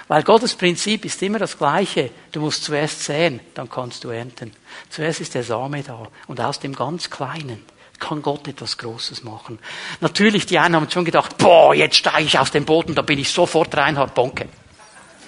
[0.09, 2.11] Weil Gottes Prinzip ist immer das gleiche.
[2.33, 4.53] Du musst zuerst säen, dann kannst du ernten.
[4.91, 6.07] Zuerst ist der Same da.
[6.27, 7.65] Und aus dem ganz Kleinen
[7.99, 9.59] kann Gott etwas Großes machen.
[10.01, 13.19] Natürlich, die einen haben schon gedacht, boah, jetzt steige ich aus dem Boden, da bin
[13.19, 14.49] ich sofort Reinhard Bonke.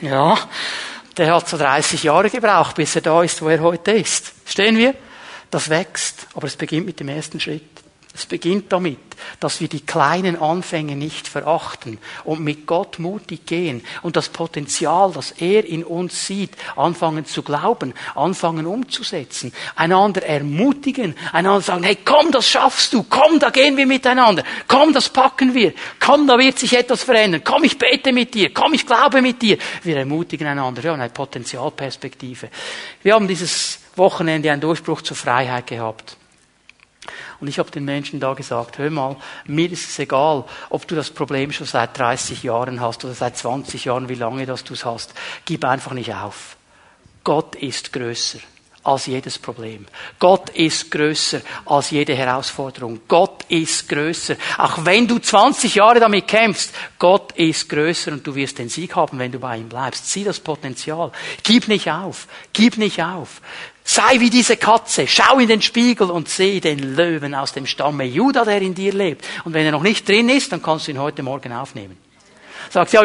[0.01, 0.37] Ja,
[1.17, 4.33] der hat so 30 Jahre gebraucht, bis er da ist, wo er heute ist.
[4.45, 4.95] Stehen wir?
[5.51, 7.84] Das wächst, aber es beginnt mit dem ersten Schritt.
[8.17, 8.99] Es beginnt damit,
[9.41, 15.11] dass wir die kleinen Anfänge nicht verachten und mit Gott mutig gehen und das Potenzial,
[15.13, 21.99] das er in uns sieht, anfangen zu glauben, anfangen umzusetzen, einander ermutigen, einander sagen, hey,
[22.05, 26.39] komm, das schaffst du, komm, da gehen wir miteinander, komm, das packen wir, komm, da
[26.39, 29.59] wird sich etwas verändern, komm, ich bete mit dir, komm, ich glaube mit dir.
[29.83, 32.49] Wir ermutigen einander, haben eine Potenzialperspektive.
[33.03, 36.17] Wir haben dieses Wochenende einen Durchbruch zur Freiheit gehabt.
[37.45, 40.95] Und ich habe den Menschen da gesagt, hör mal, mir ist es egal, ob du
[40.95, 44.73] das Problem schon seit 30 Jahren hast oder seit 20 Jahren, wie lange das du
[44.73, 45.13] es hast.
[45.45, 46.57] Gib einfach nicht auf.
[47.23, 48.39] Gott ist größer
[48.83, 49.85] als jedes Problem.
[50.19, 53.03] Gott ist größer als jede Herausforderung.
[53.09, 54.37] Gott ist größer.
[54.57, 58.97] Auch wenn du 20 Jahre damit kämpfst, Gott ist größer und du wirst den Sieg
[58.97, 60.11] haben, wenn du bei ihm bleibst.
[60.11, 61.13] Sieh das Potenzial.
[61.43, 62.27] Gib nicht auf.
[62.55, 63.43] Gib nicht auf.
[63.87, 68.05] Sei wie diese Katze, schau in den Spiegel und seh den Löwen aus dem Stamme
[68.05, 69.25] Juda, der in dir lebt.
[69.45, 71.99] Und wenn er noch nicht drin ist, dann kannst du ihn heute Morgen aufnehmen.
[72.75, 72.99] Sagt sie,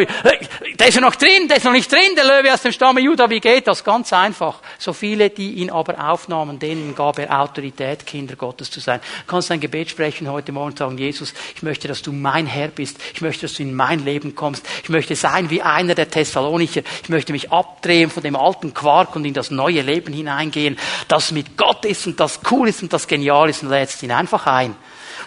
[0.80, 3.02] der ist ja noch drin, der ist noch nicht drin, der Löwe aus dem Stamme
[3.02, 3.84] Juda, wie geht das?
[3.84, 4.62] Ganz einfach.
[4.80, 9.00] So viele, die ihn aber aufnahmen, denen gab er Autorität, Kinder Gottes zu sein.
[9.28, 12.48] Du kannst ein Gebet sprechen heute Morgen und sagen, Jesus, ich möchte, dass du mein
[12.48, 12.98] Herr bist.
[13.14, 14.66] Ich möchte, dass du in mein Leben kommst.
[14.82, 16.82] Ich möchte sein wie einer der Thessalonicher.
[17.04, 21.30] Ich möchte mich abdrehen von dem alten Quark und in das neue Leben hineingehen, das
[21.30, 24.48] mit Gott ist und das cool ist und das genial ist und lädst ihn einfach
[24.48, 24.76] ein.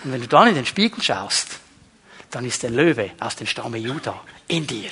[0.03, 1.62] Und wenn du dann in den Spiegel schaust,
[2.33, 4.91] dann ist der Löwe aus dem Stamme Juda in dir.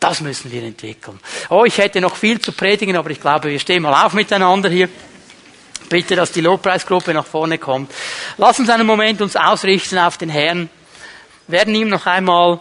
[0.00, 1.20] Das müssen wir entwickeln.
[1.50, 4.68] Oh, ich hätte noch viel zu predigen, aber ich glaube, wir stehen mal auf miteinander
[4.68, 4.88] hier.
[5.88, 7.92] Bitte, dass die Lobpreisgruppe nach vorne kommt.
[8.36, 10.68] Lass uns einen Moment uns ausrichten auf den Herrn.
[11.46, 12.60] Wir werden ihm noch einmal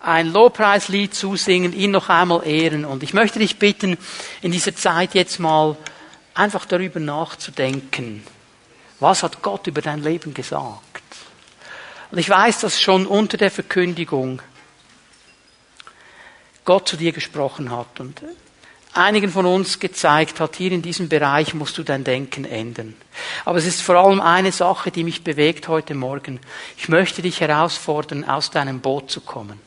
[0.00, 2.84] ein Lobpreislied zusingen, ihn noch einmal ehren.
[2.84, 3.96] Und ich möchte dich bitten,
[4.42, 5.76] in dieser Zeit jetzt mal
[6.34, 8.24] einfach darüber nachzudenken.
[9.00, 11.03] Was hat Gott über dein Leben gesagt?
[12.14, 14.40] Und ich weiß, dass schon unter der Verkündigung
[16.64, 18.22] Gott zu dir gesprochen hat und
[18.92, 22.94] einigen von uns gezeigt hat, hier in diesem Bereich musst du dein Denken ändern.
[23.44, 26.38] Aber es ist vor allem eine Sache, die mich bewegt heute Morgen.
[26.76, 29.58] Ich möchte dich herausfordern, aus deinem Boot zu kommen.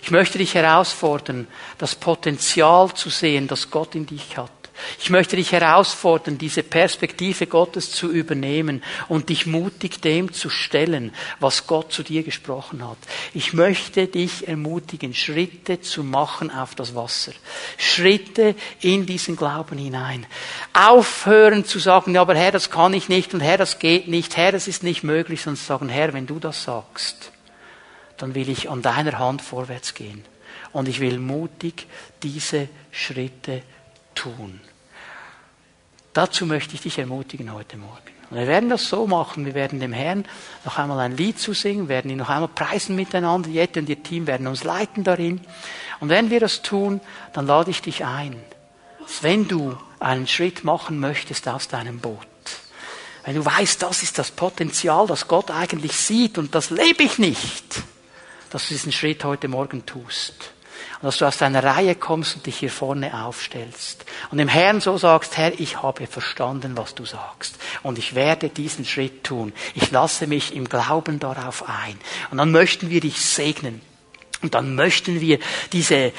[0.00, 4.57] Ich möchte dich herausfordern, das Potenzial zu sehen, das Gott in dich hat.
[4.98, 11.12] Ich möchte dich herausfordern, diese Perspektive Gottes zu übernehmen und dich mutig dem zu stellen,
[11.40, 12.98] was Gott zu dir gesprochen hat.
[13.34, 17.32] Ich möchte dich ermutigen, Schritte zu machen auf das Wasser.
[17.76, 20.26] Schritte in diesen Glauben hinein.
[20.72, 24.36] Aufhören zu sagen, ja, aber Herr, das kann ich nicht und Herr, das geht nicht,
[24.36, 27.32] Herr, das ist nicht möglich, sondern sagen, Herr, wenn du das sagst,
[28.16, 30.24] dann will ich an deiner Hand vorwärts gehen.
[30.72, 31.86] Und ich will mutig
[32.22, 33.62] diese Schritte
[34.18, 34.60] tun.
[36.12, 38.12] Dazu möchte ich dich ermutigen heute Morgen.
[38.30, 39.46] Und wir werden das so machen.
[39.46, 40.24] Wir werden dem Herrn
[40.64, 43.48] noch einmal ein Lied zu singen, werden ihn noch einmal preisen miteinander.
[43.48, 45.40] Jette und ihr Team werden uns leiten darin.
[46.00, 47.00] Und wenn wir das tun,
[47.32, 48.36] dann lade ich dich ein,
[49.22, 52.26] wenn du einen Schritt machen möchtest aus deinem Boot,
[53.24, 57.18] wenn du weißt, das ist das Potenzial, das Gott eigentlich sieht und das lebe ich
[57.18, 57.82] nicht,
[58.50, 60.52] dass du diesen Schritt heute Morgen tust
[61.00, 64.04] und dass du aus deiner Reihe kommst und dich hier vorne aufstellst.
[64.30, 67.58] Und dem Herrn so sagst, Herr, ich habe verstanden, was du sagst.
[67.82, 69.52] Und ich werde diesen Schritt tun.
[69.74, 71.98] Ich lasse mich im Glauben darauf ein.
[72.30, 73.80] Und dann möchten wir dich segnen.
[74.42, 75.38] Und dann möchten wir
[75.72, 76.12] diese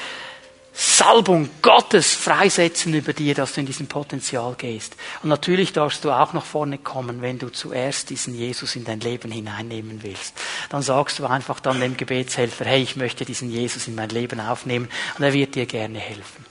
[0.72, 4.96] Salbung Gottes freisetzen über dir, dass du in diesem Potenzial gehst.
[5.22, 9.00] Und natürlich darfst du auch nach vorne kommen, wenn du zuerst diesen Jesus in dein
[9.00, 10.34] Leben hineinnehmen willst.
[10.68, 14.40] Dann sagst du einfach dann dem Gebetshelfer, hey, ich möchte diesen Jesus in mein Leben
[14.40, 16.46] aufnehmen und er wird dir gerne helfen.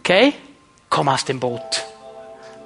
[0.00, 0.32] Okay?
[0.90, 1.84] Komm aus dem Boot.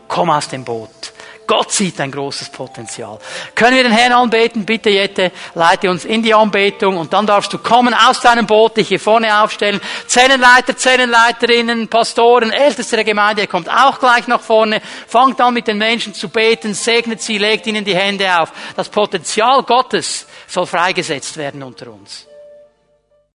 [0.09, 1.13] Komm aus dem Boot.
[1.47, 3.19] Gott sieht ein großes Potenzial.
[3.55, 4.65] Können wir den Herrn anbeten?
[4.65, 8.77] Bitte, Jette, leite uns in die Anbetung und dann darfst du kommen aus deinem Boot,
[8.77, 9.81] dich hier vorne aufstellen.
[10.07, 14.81] Zellenleiter, Zellenleiterinnen, Pastoren, Älteste der Gemeinde, ihr kommt auch gleich nach vorne.
[15.07, 18.53] Fangt an mit den Menschen zu beten, segnet sie, legt ihnen die Hände auf.
[18.77, 22.27] Das Potenzial Gottes soll freigesetzt werden unter uns.